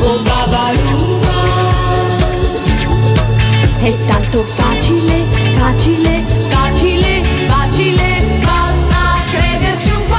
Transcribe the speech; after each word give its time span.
o. 0.00 0.30
È 3.82 3.96
tanto 4.06 4.44
facile, 4.44 5.24
facile, 5.56 6.22
facile, 6.50 7.24
facile, 7.48 8.40
basta 8.44 9.16
crederci 9.30 9.90
un 9.90 10.06
po'. 10.06 10.16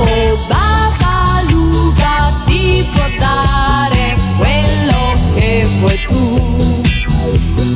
O 0.00 0.38
babaluga 0.48 2.32
ti 2.46 2.82
può 2.92 3.06
dare 3.18 4.16
quello 4.38 5.12
che 5.34 5.68
vuoi 5.80 6.00
tu. 6.08 6.56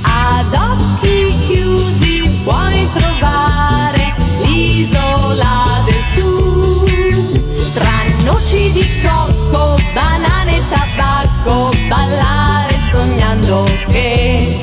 Ad 0.03 0.55
occhi 0.55 1.35
chiusi 1.47 2.41
puoi 2.43 2.89
trovare 2.95 4.15
l'isola 4.45 5.67
del 5.85 6.03
sud. 6.15 7.75
Tra 7.75 8.01
noci 8.25 8.73
di 8.73 8.89
cocco 9.03 9.77
banale 9.93 10.42
ballare 12.13 12.79
sognando 12.91 13.65
che 13.89 14.61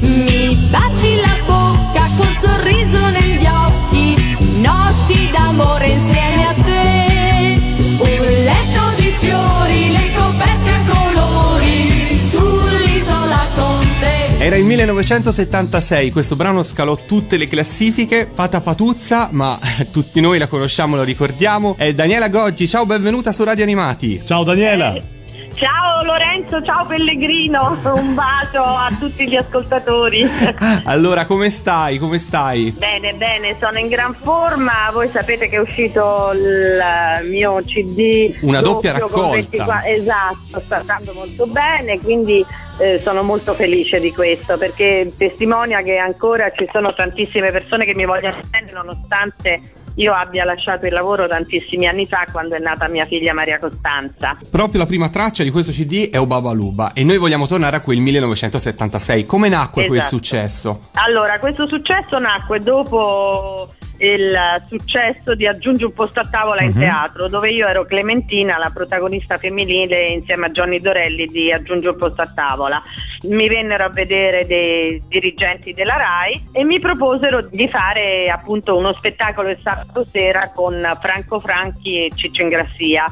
mi 0.00 0.56
baci 0.70 1.16
la 1.16 1.36
bocca 1.46 2.08
col 2.16 2.32
sorriso 2.32 3.08
negli 3.10 3.46
occhi, 3.46 4.36
notti 4.62 5.28
d'amore 5.30 5.88
insieme 5.88 6.46
a 6.46 6.54
te. 6.64 7.58
Un 7.98 8.44
letto 8.44 8.80
di 8.96 9.12
fiori, 9.18 9.92
le 9.92 10.12
coperte 10.14 10.70
a 10.70 10.82
colori, 10.88 12.16
sull'isola 12.16 13.50
con 13.54 13.86
te. 14.00 14.44
Era 14.44 14.56
il 14.56 14.64
1976, 14.64 16.10
questo 16.10 16.34
brano 16.36 16.62
scalò 16.62 16.96
tutte 17.06 17.36
le 17.36 17.46
classifiche, 17.46 18.28
Fata 18.32 18.60
Fatuzza, 18.60 19.28
ma 19.32 19.58
tutti 19.92 20.20
noi 20.20 20.38
la 20.38 20.46
conosciamo, 20.46 20.96
lo 20.96 21.02
ricordiamo. 21.02 21.74
È 21.76 21.92
Daniela 21.92 22.28
Goggi, 22.28 22.66
ciao, 22.66 22.86
benvenuta 22.86 23.32
su 23.32 23.44
Radio 23.44 23.64
Animati. 23.64 24.22
Ciao 24.24 24.44
Daniela. 24.44 25.18
Ciao 25.60 26.02
Lorenzo, 26.04 26.62
ciao 26.62 26.86
Pellegrino, 26.86 27.78
un 27.94 28.14
bacio 28.14 28.62
a 28.62 28.90
tutti 28.98 29.28
gli 29.28 29.36
ascoltatori. 29.36 30.26
Allora, 30.84 31.26
come 31.26 31.50
stai? 31.50 31.98
Come 31.98 32.16
stai? 32.16 32.74
Bene, 32.76 33.12
bene, 33.12 33.54
sono 33.60 33.78
in 33.78 33.88
gran 33.88 34.14
forma. 34.14 34.72
Voi 34.90 35.08
sapete 35.08 35.48
che 35.48 35.56
è 35.56 35.60
uscito 35.60 36.30
il 36.32 37.28
mio 37.28 37.62
CD. 37.64 38.34
Una 38.40 38.62
doppia 38.62 38.92
raccolta. 38.92 39.32
24 39.32 39.88
esatto, 39.90 40.60
sta 40.60 40.78
andando 40.78 41.12
molto 41.12 41.46
bene, 41.46 42.00
quindi 42.00 42.44
eh, 42.78 42.98
sono 43.04 43.22
molto 43.22 43.52
felice 43.52 44.00
di 44.00 44.12
questo 44.12 44.56
perché 44.56 45.12
testimonia 45.16 45.82
che 45.82 45.98
ancora 45.98 46.50
ci 46.52 46.66
sono 46.72 46.94
tantissime 46.94 47.50
persone 47.50 47.84
che 47.84 47.94
mi 47.94 48.06
vogliono 48.06 48.40
bene 48.48 48.72
nonostante 48.72 49.60
io 49.96 50.12
abbia 50.12 50.44
lasciato 50.44 50.86
il 50.86 50.92
lavoro 50.92 51.26
tantissimi 51.28 51.86
anni 51.86 52.06
fa 52.06 52.26
quando 52.30 52.54
è 52.54 52.58
nata 52.58 52.88
mia 52.88 53.04
figlia 53.04 53.32
Maria 53.34 53.58
Costanza. 53.58 54.36
Proprio 54.50 54.80
la 54.80 54.86
prima 54.86 55.08
traccia 55.08 55.42
di 55.42 55.50
questo 55.50 55.72
CD 55.72 56.10
è 56.10 56.18
Obabaluba 56.18 56.92
e 56.94 57.04
noi 57.04 57.18
vogliamo 57.18 57.46
tornare 57.46 57.76
a 57.76 57.80
quel 57.80 57.98
1976. 58.00 59.24
Come 59.24 59.48
nacque 59.48 59.86
quel 59.86 59.98
Esatto. 60.00 60.16
successo? 60.16 60.88
Allora, 60.94 61.38
questo 61.38 61.66
successo 61.66 62.18
nacque 62.18 62.60
dopo 62.60 63.68
il 63.98 64.34
successo 64.66 65.34
di 65.34 65.46
Aggiungi 65.46 65.84
un 65.84 65.92
posto 65.92 66.20
a 66.20 66.26
tavola 66.26 66.62
in 66.62 66.70
Mhm. 66.70 66.78
teatro, 66.78 67.28
dove 67.28 67.50
io 67.50 67.66
ero 67.66 67.84
Clementina, 67.84 68.56
la 68.56 68.70
protagonista 68.72 69.36
femminile, 69.36 70.12
insieme 70.12 70.46
a 70.46 70.50
Johnny 70.50 70.78
Dorelli 70.78 71.26
di 71.26 71.52
Aggiungi 71.52 71.86
un 71.88 71.96
posto 71.98 72.22
a 72.22 72.32
tavola. 72.34 72.82
Mi 73.22 73.48
vennero 73.48 73.84
a 73.84 73.90
vedere 73.90 74.46
dei 74.46 75.02
dirigenti 75.06 75.72
della 75.72 75.96
RAI 75.96 76.48
e 76.52 76.64
mi 76.64 76.78
proposero 76.78 77.42
di 77.42 77.68
fare 77.68 78.30
appunto 78.30 78.76
uno 78.76 78.94
spettacolo 78.96 79.50
il 79.50 79.58
sabato 79.60 80.06
sera 80.10 80.50
con 80.54 80.80
Franco 81.00 81.38
Franchi 81.38 82.06
e 82.06 82.12
Ciccio 82.14 82.42
Ingrassia. 82.42 83.04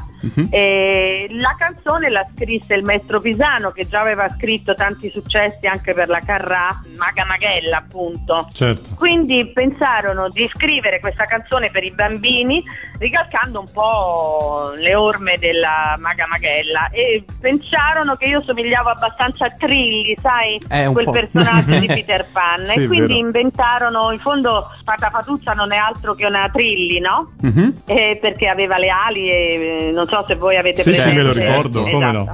E 0.49 1.27
la 1.29 1.55
canzone 1.57 2.09
la 2.09 2.25
scrisse 2.35 2.73
il 2.73 2.83
maestro 2.83 3.21
Pisano 3.21 3.71
che 3.71 3.87
già 3.87 4.01
aveva 4.01 4.27
scritto 4.29 4.75
tanti 4.75 5.09
successi 5.09 5.65
anche 5.65 5.93
per 5.93 6.09
la 6.09 6.19
Carrà, 6.19 6.77
Maga 6.97 7.25
Maghella 7.25 7.77
appunto. 7.77 8.47
Certo. 8.51 8.95
Quindi 8.97 9.47
pensarono 9.53 10.27
di 10.29 10.49
scrivere 10.53 10.99
questa 10.99 11.23
canzone 11.23 11.69
per 11.71 11.83
i 11.83 11.91
bambini 11.91 12.63
ricalcando 12.97 13.61
un 13.61 13.71
po' 13.71 14.73
le 14.75 14.93
orme 14.93 15.37
della 15.39 15.95
Maga 15.97 16.27
Maghella 16.27 16.89
e 16.89 17.23
pensarono 17.39 18.15
che 18.15 18.25
io 18.25 18.41
somigliavo 18.41 18.89
abbastanza 18.89 19.45
a 19.45 19.51
Trilli, 19.51 19.98
sai, 20.21 20.59
Eh, 20.69 20.85
un 20.87 20.93
quel 20.93 21.05
po'. 21.05 21.11
personaggio 21.11 21.77
di 21.79 21.85
Peter 21.87 22.25
Pan 22.31 22.67
Sì, 22.67 22.83
e 22.83 22.87
quindi 22.87 23.13
vero. 23.13 23.25
inventarono, 23.25 24.11
in 24.11 24.19
fondo 24.19 24.69
Fata 24.83 25.09
Fatuzza 25.09 25.53
non 25.53 25.71
è 25.71 25.77
altro 25.77 26.13
che 26.15 26.25
una 26.25 26.49
Trilli, 26.51 26.99
no? 26.99 27.31
Mhm. 27.41 27.81
Eh, 27.85 28.17
perché 28.21 28.47
aveva 28.47 28.77
le 28.77 28.89
ali 28.89 29.29
e 29.29 29.87
eh, 29.87 29.91
non 29.93 30.05
so 30.05 30.23
se 30.27 30.35
voi 30.35 30.55
avete 30.57 30.81
Sì, 30.81 30.93
sì, 30.93 31.01
presente 31.01 31.17
me 31.17 31.23
lo 31.23 31.33
ricordo, 31.33 31.83
come 31.83 32.11
no. 32.11 32.33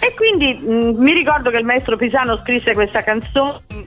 e 0.00 0.14
quindi 0.14 0.54
mh, 0.54 1.02
mi 1.02 1.12
ricordo 1.12 1.50
che 1.50 1.58
il 1.58 1.64
maestro 1.64 1.96
Pisano 1.96 2.38
scrisse 2.42 2.72
questa 2.74 3.02
canzone 3.02 3.24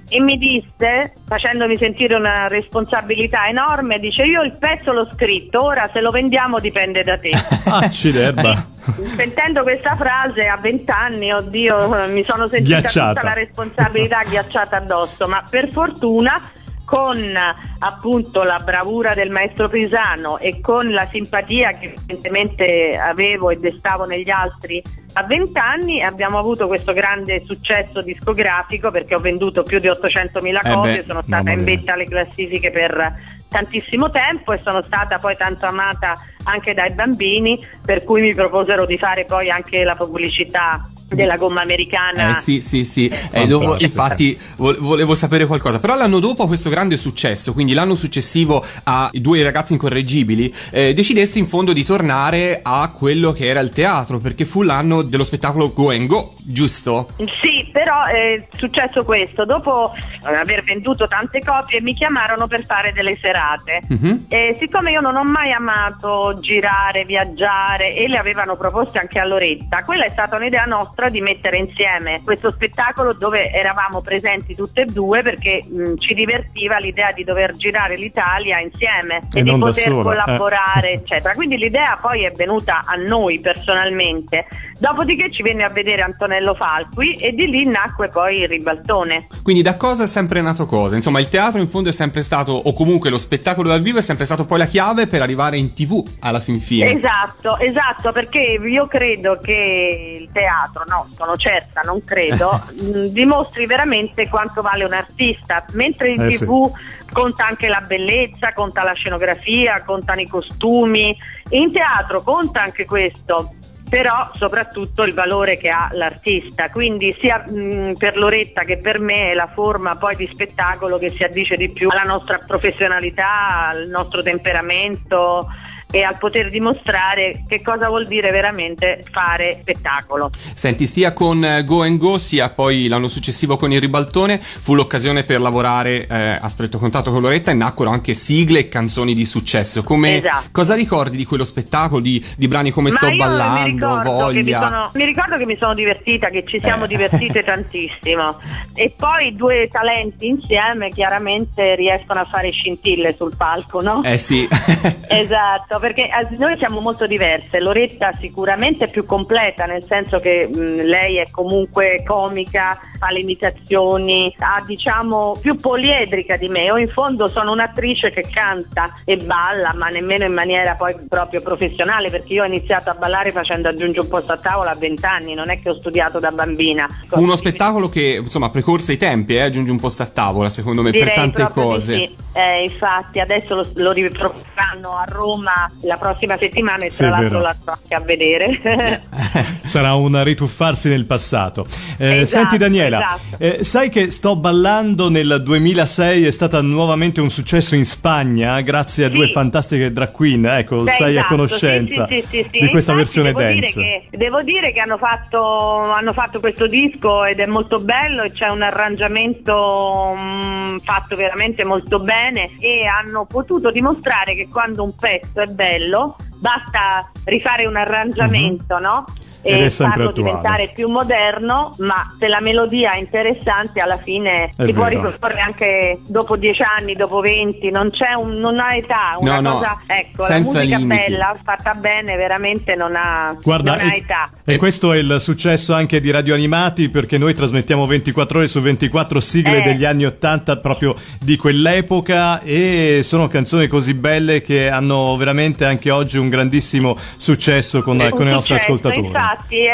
e 0.09 0.19
mi 0.21 0.37
disse, 0.37 1.13
facendomi 1.27 1.77
sentire 1.77 2.15
una 2.15 2.47
responsabilità 2.47 3.47
enorme, 3.47 3.99
dice 3.99 4.23
io 4.23 4.41
il 4.41 4.57
pezzo 4.57 4.91
l'ho 4.91 5.07
scritto, 5.13 5.63
ora 5.63 5.85
se 5.87 6.01
lo 6.01 6.09
vendiamo 6.11 6.59
dipende 6.59 7.03
da 7.03 7.17
te. 7.17 7.29
Acciderba. 7.65 8.67
Sentendo 9.15 9.61
questa 9.63 9.95
frase 9.95 10.47
a 10.47 10.57
vent'anni, 10.57 11.31
oddio, 11.31 12.07
mi 12.09 12.23
sono 12.23 12.47
sentita. 12.47 12.77
Tutta 13.19 13.23
la 13.23 13.33
responsabilità 13.33 14.23
ghiacciata 14.23 14.77
addosso, 14.77 15.27
ma 15.27 15.43
per 15.49 15.69
fortuna 15.71 16.41
con 16.85 17.37
appunto 17.77 18.43
la 18.43 18.59
bravura 18.59 19.13
del 19.13 19.29
maestro 19.29 19.69
Pisano 19.69 20.39
e 20.39 20.59
con 20.59 20.89
la 20.89 21.07
simpatia 21.11 21.69
che 21.69 21.93
evidentemente 21.93 22.97
avevo 22.97 23.51
e 23.51 23.57
destavo 23.57 24.05
negli 24.05 24.31
altri 24.31 24.81
a 25.13 25.23
vent'anni 25.23 26.01
abbiamo 26.01 26.39
avuto 26.39 26.65
questo 26.67 26.91
grande 26.91 27.43
successo 27.45 28.01
discografico 28.01 28.89
perché 28.89 29.13
ho 29.13 29.19
venduto 29.19 29.61
più 29.61 29.77
di 29.79 29.87
800.000 29.87 30.59
Eh 30.63 30.73
copie, 30.73 30.97
beh, 30.97 31.03
sono 31.05 31.21
stata 31.21 31.51
in 31.51 31.63
vetta 31.63 31.93
alle 31.93 32.05
classifiche 32.05 32.71
per 32.71 33.13
tantissimo 33.47 34.09
tempo 34.09 34.53
e 34.53 34.59
sono 34.63 34.81
stata 34.81 35.17
poi 35.17 35.37
tanto 35.37 35.67
amata 35.67 36.15
anche 36.45 36.73
dai 36.73 36.91
bambini 36.91 37.63
per 37.85 38.03
cui 38.03 38.21
mi 38.21 38.33
proposero 38.33 38.87
di 38.87 38.97
fare 38.97 39.25
poi 39.25 39.51
anche 39.51 39.83
la 39.83 39.95
pubblicità 39.95 40.89
della 41.09 41.37
gomma 41.37 41.61
americana 41.61 42.31
Eh 42.31 42.35
sì, 42.35 42.61
sì, 42.61 42.85
sì. 42.85 43.11
Eh, 43.31 43.47
dopo- 43.47 43.75
infatti 43.79 44.37
vo- 44.57 44.75
volevo 44.79 45.15
sapere 45.15 45.45
qualcosa. 45.45 45.79
Però 45.79 45.95
l'anno 45.95 46.19
dopo 46.19 46.47
questo 46.47 46.69
grande 46.69 46.97
successo, 46.97 47.53
quindi 47.53 47.73
l'anno 47.73 47.95
successivo 47.95 48.63
a 48.83 49.09
I 49.11 49.21
due 49.21 49.41
ragazzi 49.43 49.73
incorreggibili, 49.73 50.53
eh, 50.71 50.93
decidesti 50.93 51.39
in 51.39 51.47
fondo 51.47 51.73
di 51.73 51.83
tornare 51.83 52.59
a 52.61 52.91
quello 52.95 53.31
che 53.31 53.47
era 53.47 53.59
il 53.59 53.71
teatro, 53.71 54.19
perché 54.19 54.45
fu 54.45 54.61
l'anno 54.61 55.01
dello 55.01 55.23
spettacolo 55.23 55.71
Go 55.73 55.91
and 55.91 56.07
Go, 56.07 56.33
giusto? 56.37 57.09
Sì, 57.41 57.67
però 57.71 58.05
è 58.05 58.47
successo 58.57 59.03
questo, 59.03 59.45
dopo 59.45 59.91
eh, 59.95 60.33
aver 60.35 60.63
venduto 60.63 61.07
tante 61.07 61.39
copie 61.43 61.81
mi 61.81 61.93
chiamarono 61.95 62.47
per 62.47 62.65
fare 62.65 62.91
delle 62.93 63.17
serate 63.19 63.81
Mhm. 63.87 64.25
e 64.29 64.55
siccome 64.59 64.91
io 64.91 65.01
non 65.01 65.15
ho 65.15 65.23
mai 65.23 65.51
amato 65.51 66.37
girare, 66.41 67.05
viaggiare 67.05 67.95
e 67.95 68.07
le 68.07 68.17
avevano 68.17 68.55
proposte 68.57 68.99
anche 68.99 69.19
a 69.19 69.25
Loretta, 69.25 69.81
quella 69.83 70.05
è 70.05 70.09
stata 70.11 70.35
un'idea 70.35 70.65
nostra 70.65 70.98
di 71.07 71.21
mettere 71.21 71.55
insieme 71.57 72.19
questo 72.25 72.51
spettacolo 72.51 73.13
dove 73.13 73.51
eravamo 73.51 74.01
presenti 74.01 74.55
tutte 74.55 74.81
e 74.81 74.85
due 74.85 75.21
perché 75.21 75.63
mh, 75.65 75.99
ci 75.99 76.13
divertiva 76.13 76.77
l'idea 76.79 77.13
di 77.13 77.23
dover 77.23 77.55
girare 77.55 77.95
l'Italia 77.95 78.59
insieme 78.59 79.21
E 79.31 79.39
e, 79.39 79.43
di 79.43 79.57
poter 79.57 79.83
sola, 79.83 79.99
eh. 79.99 80.03
collaborare 80.03 80.91
eccetera. 80.99 81.33
Quindi 81.33 81.57
l'idea 81.57 81.97
poi 82.01 82.25
è 82.25 82.31
venuta 82.31 82.81
a 82.85 82.95
noi 82.95 83.39
personalmente. 83.39 84.45
Dopodiché 84.77 85.29
ci 85.31 85.43
venne 85.43 85.63
a 85.63 85.69
vedere 85.69 86.01
Antonello 86.01 86.53
Falqui 86.53 87.13
e 87.15 87.33
di 87.33 87.47
lì 87.47 87.65
nacque 87.65 88.09
poi 88.09 88.41
il 88.41 88.47
ribaltone. 88.47 89.27
Quindi 89.43 89.61
da 89.61 89.75
cosa 89.75 90.03
è 90.03 90.07
sempre 90.07 90.41
nato 90.41 90.65
cosa? 90.65 90.95
Insomma, 90.95 91.19
il 91.19 91.27
teatro 91.27 91.59
in 91.59 91.67
fondo 91.67 91.89
è 91.89 91.91
sempre 91.91 92.21
stato, 92.21 92.53
o 92.53 92.71
comunque 92.73 93.09
lo 93.09 93.17
spettacolo 93.17 93.67
dal 93.67 93.81
vivo 93.81 93.99
è 93.99 94.01
sempre 94.01 94.25
stato 94.25 94.45
poi 94.45 94.57
la 94.57 94.67
chiave 94.67 95.07
per 95.07 95.21
arrivare 95.21 95.57
in 95.57 95.73
tv 95.73 96.07
alla 96.21 96.39
fin 96.39 96.61
fine. 96.61 96.93
Esatto, 96.93 97.57
esatto, 97.57 98.11
perché 98.13 98.39
io 98.39 98.87
credo 98.87 99.39
che 99.41 100.17
il 100.21 100.29
teatro, 100.31 100.83
no, 100.89 101.07
sono 101.11 101.37
certa, 101.37 101.81
non 101.81 102.03
credo, 102.03 102.51
mh, 102.75 103.03
dimostri 103.13 103.65
veramente 103.65 104.27
quanto 104.27 104.61
vale 104.61 104.83
un 104.83 104.93
artista, 104.93 105.63
mentre 105.71 106.09
in 106.11 106.21
Eh, 106.21 106.31
sì. 106.31 106.45
tv 106.45 106.71
conta 107.11 107.45
anche 107.47 107.67
la 107.67 107.81
bellezza, 107.81 108.53
conta 108.53 108.83
la 108.83 108.93
scenografia, 108.93 109.81
contano 109.85 110.19
i 110.21 110.27
costumi, 110.27 111.15
in 111.51 111.71
teatro 111.71 112.21
conta 112.21 112.61
anche 112.61 112.85
questo. 112.85 113.53
Però 113.89 114.29
soprattutto 114.35 115.01
il 115.01 115.15
valore 115.15 115.57
che 115.57 115.69
ha 115.69 115.89
l'artista, 115.93 116.69
quindi 116.69 117.17
sia 117.19 117.43
mh, 117.43 117.93
per 117.97 118.17
Loretta 118.17 118.63
che 118.63 118.77
per 118.77 118.99
me 118.99 119.31
è 119.31 119.33
la 119.33 119.47
forma 119.47 119.95
poi 119.95 120.15
di 120.15 120.29
spettacolo 120.31 120.99
che 120.99 121.09
si 121.09 121.23
addice 121.23 121.55
di 121.55 121.71
più 121.71 121.89
alla 121.89 122.03
nostra 122.03 122.37
professionalità, 122.37 123.69
al 123.69 123.87
nostro 123.87 124.21
temperamento 124.21 125.47
e 125.91 126.03
al 126.03 126.17
poter 126.17 126.49
dimostrare 126.49 127.43
che 127.47 127.61
cosa 127.61 127.87
vuol 127.87 128.05
dire 128.07 128.31
veramente 128.31 129.03
fare 129.09 129.57
spettacolo. 129.59 130.29
Senti, 130.53 130.85
sia 130.87 131.13
con 131.13 131.43
eh, 131.43 131.63
Go 131.63 131.83
and 131.83 131.97
Go 131.97 132.17
sia 132.17 132.49
poi 132.49 132.87
l'anno 132.87 133.07
successivo 133.07 133.57
con 133.57 133.71
il 133.71 133.79
ribaltone 133.79 134.39
fu 134.39 134.75
l'occasione 134.75 135.23
per 135.23 135.41
lavorare 135.41 136.05
eh, 136.07 136.37
a 136.41 136.47
stretto 136.47 136.77
contatto 136.77 137.11
con 137.11 137.21
Loretta 137.21 137.51
e 137.51 137.55
nacquero 137.55 137.89
anche 137.89 138.13
sigle 138.13 138.59
e 138.59 138.69
canzoni 138.69 139.13
di 139.15 139.25
successo. 139.25 139.83
Come, 139.83 140.17
Esatto. 140.17 140.47
Cosa 140.51 140.75
ricordi 140.75 141.17
di 141.17 141.25
quello 141.25 141.43
spettacolo, 141.43 142.01
di, 142.01 142.23
di 142.37 142.47
brani 142.47 142.71
come 142.71 142.89
Ma 142.91 142.95
Sto 142.97 143.09
mi 143.09 143.17
ballando, 143.17 143.95
mi, 143.97 144.03
Voglia? 144.03 144.61
sono, 144.61 144.91
mi 144.93 145.05
ricordo 145.05 145.37
che 145.37 145.45
mi 145.45 145.57
sono 145.57 145.73
divertita, 145.73 146.29
che 146.29 146.43
ci 146.45 146.59
siamo 146.59 146.83
Eh. 146.85 146.87
divertite 146.87 147.41
tantissimo. 147.43 148.37
E 148.75 148.93
poi 148.95 149.35
due 149.35 149.67
talenti 149.71 150.27
insieme 150.27 150.89
chiaramente 150.91 151.75
riescono 151.75 152.19
a 152.19 152.25
fare 152.25 152.51
scintille 152.51 153.13
sul 153.13 153.35
palco, 153.35 153.81
no? 153.81 154.03
Eh 154.03 154.17
sì. 154.17 154.47
Esatto, 155.11 155.78
perché 155.79 156.03
eh, 156.03 156.35
noi 156.37 156.57
siamo 156.57 156.79
molto 156.79 157.07
diverse. 157.07 157.59
Loretta 157.59 158.11
sicuramente 158.13 158.85
è 158.85 158.89
più 158.89 159.05
completa, 159.05 159.65
nel 159.65 159.83
senso 159.83 160.19
che 160.19 160.47
mh, 160.47 160.83
lei 160.83 161.17
è 161.17 161.29
comunque 161.31 162.03
comica, 162.05 162.79
fa 162.99 163.11
le 163.11 163.21
imitazioni, 163.21 164.35
ha 164.37 164.61
diciamo 164.63 165.37
più 165.41 165.55
poliedrica 165.55 166.35
di 166.37 166.49
me. 166.49 166.63
Io 166.65 166.77
in 166.77 166.89
fondo 166.89 167.27
sono 167.27 167.51
un'attrice 167.51 168.11
che 168.11 168.27
canta 168.29 168.93
e 169.05 169.17
balla, 169.17 169.73
ma 169.73 169.87
nemmeno 169.87 170.25
in 170.25 170.33
maniera 170.33 170.75
poi 170.75 170.93
proprio 171.07 171.41
professionale, 171.41 172.09
perché 172.09 172.33
io 172.33 172.43
ho 172.43 172.45
iniziato 172.45 172.89
a 172.89 172.93
ballare 172.93 173.31
facendo 173.31 173.69
aggiungi 173.69 173.99
un 173.99 174.07
posto 174.07 174.33
a 174.33 174.37
tavola 174.37 174.71
a 174.71 174.75
20 174.75 175.05
anni, 175.05 175.33
non 175.33 175.49
è 175.49 175.61
che 175.61 175.69
ho 175.69 175.73
studiato 175.73 176.19
da 176.19 176.31
bambina. 176.31 176.87
Fu 177.05 177.21
uno 177.21 177.35
spettacolo 177.35 177.89
che, 177.89 178.19
insomma, 178.21 178.49
precorse 178.49 178.93
i 178.93 178.97
tempi, 178.97 179.35
eh, 179.35 179.41
aggiungi 179.41 179.71
un 179.71 179.79
posto 179.79 180.03
a 180.03 180.07
tavola, 180.07 180.49
secondo 180.49 180.81
me, 180.81 180.91
per 180.91 180.99
Direi 180.99 181.15
tante 181.15 181.43
proprio 181.43 181.63
di 181.63 181.69
cose. 181.69 181.95
sì. 181.95 182.15
Eh, 182.31 182.63
infatti 182.63 183.19
adesso 183.19 183.55
lo, 183.55 183.67
lo 183.73 183.91
riproporranno 183.91 184.95
a 184.95 185.03
Roma 185.09 185.69
la 185.81 185.97
prossima 185.97 186.37
settimana 186.37 186.85
e 186.85 186.91
Sì, 186.91 186.99
tra 186.99 187.09
l'altro 187.09 187.39
la 187.39 187.55
sto 187.59 187.71
anche 187.71 187.95
a 187.95 187.99
vedere. 188.01 189.01
Sarà 189.63 189.95
un 189.95 190.23
rituffarsi 190.23 190.89
nel 190.89 191.05
passato. 191.05 191.65
Eh, 191.97 192.19
Esatto, 192.19 192.25
senti 192.27 192.57
Daniela, 192.89 193.19
esatto. 193.23 193.43
eh, 193.43 193.63
sai 193.63 193.89
che 193.89 194.09
Sto 194.11 194.35
ballando 194.35 195.09
nel 195.09 195.41
2006 195.43 196.25
è 196.25 196.31
stata 196.31 196.61
nuovamente 196.61 197.21
un 197.21 197.29
successo 197.29 197.75
in 197.75 197.85
Spagna 197.85 198.59
grazie 198.61 199.05
a 199.05 199.09
Sì. 199.09 199.15
due 199.15 199.27
fantastiche 199.29 199.91
drag 199.93 200.11
queen, 200.11 200.45
ecco, 200.45 200.85
Sì, 200.87 200.93
sei 200.93 201.07
a 201.17 201.19
esatto, 201.19 201.27
conoscenza 201.35 202.05
sì, 202.07 202.23
sì, 202.29 202.47
di 202.51 202.69
questa 202.69 202.91
Infatti 202.91 202.97
versione 202.97 203.33
devo 203.33 203.39
dire 203.39 203.59
dance. 203.59 203.73
che- 204.09 204.17
devo 204.17 204.41
dire 204.41 204.71
che 204.73 204.79
hanno 204.79 204.97
fatto, 204.97 205.81
hanno 205.91 206.13
fatto 206.13 206.39
questo 206.39 206.67
disco 206.67 207.23
ed 207.25 207.39
è 207.39 207.45
molto 207.45 207.79
bello 207.79 208.23
e 208.23 208.31
c'è 208.31 208.47
un 208.49 208.61
arrangiamento 208.61 210.15
mm, 210.17 210.77
fatto 210.83 211.15
veramente 211.15 211.63
molto 211.65 211.99
bene 211.99 212.51
e 212.59 212.85
hanno 212.85 213.25
potuto 213.25 213.71
dimostrare 213.71 214.35
che 214.35 214.47
quando 214.49 214.83
un 214.83 214.95
pezzo 214.95 215.41
è 215.41 215.45
bello 215.47 216.15
basta 216.39 217.09
rifare 217.25 217.65
un 217.65 217.75
arrangiamento, 217.75 218.79
no? 218.79 219.05
Ed 219.41 219.59
è 219.61 219.63
E 219.65 219.69
sempre 219.69 220.03
farlo 220.03 220.09
attuale. 220.11 220.29
diventare 220.37 220.71
più 220.73 220.89
moderno, 220.89 221.73
ma 221.79 222.15
se 222.19 222.27
la 222.27 222.39
melodia 222.41 222.91
è 222.91 222.97
interessante, 222.99 223.79
alla 223.79 223.97
fine 223.97 224.51
È 224.55 224.65
si 224.65 224.73
può 224.73 224.83
vero. 224.83 225.01
riproporre 225.03 225.39
anche 225.39 225.99
dopo 226.07 226.35
dieci 226.35 226.61
anni, 226.63 226.93
dopo 226.95 227.19
venti, 227.21 227.69
non 227.71 227.89
c'è 227.91 228.13
un, 228.13 228.33
non 228.39 228.59
ha 228.59 228.75
età, 228.75 229.15
una 229.17 229.39
No, 229.39 229.49
no, 229.49 229.55
cosa, 229.55 229.77
ecco, 229.87 230.27
la 230.27 230.39
musica 230.39 230.59
limiti. 230.63 230.85
bella, 230.87 231.35
fatta 231.43 231.73
bene, 231.73 232.15
veramente 232.15 232.75
non 232.75 232.95
ha, 232.95 233.35
Guarda, 233.41 233.75
non 233.77 233.87
ha 233.87 233.93
e, 233.93 233.97
età. 233.97 234.29
e 234.43 234.57
questo 234.57 234.91
è 234.93 234.97
il 234.97 235.17
successo 235.19 235.73
anche 235.73 235.99
di 236.01 236.11
Radio 236.11 236.33
Animati 236.33 236.89
perché 236.89 237.17
noi 237.17 237.33
trasmettiamo 237.33 237.85
24 237.85 238.39
ore 238.39 238.47
su 238.47 238.59
24 238.61 239.19
sigle 239.19 239.59
Eh. 239.59 239.61
degli 239.61 239.85
anni 239.85 240.05
80 240.05 240.57
proprio 240.57 240.95
di 241.19 241.37
quell'epoca 241.37 242.41
e 242.41 243.01
sono 243.03 243.27
canzoni 243.27 243.67
così 243.67 243.93
belle 243.93 244.41
che 244.41 244.69
hanno 244.69 245.15
veramente 245.17 245.65
anche 245.65 245.91
oggi 245.91 246.17
un 246.17 246.29
grandissimo 246.29 246.97
successo 247.17 247.81
con, 247.81 247.99
Un 247.99 248.09
con 248.09 248.27
i 248.27 248.31
nostri 248.31 248.55
ascoltatori. 248.55 249.05
Infatti, 249.05 249.27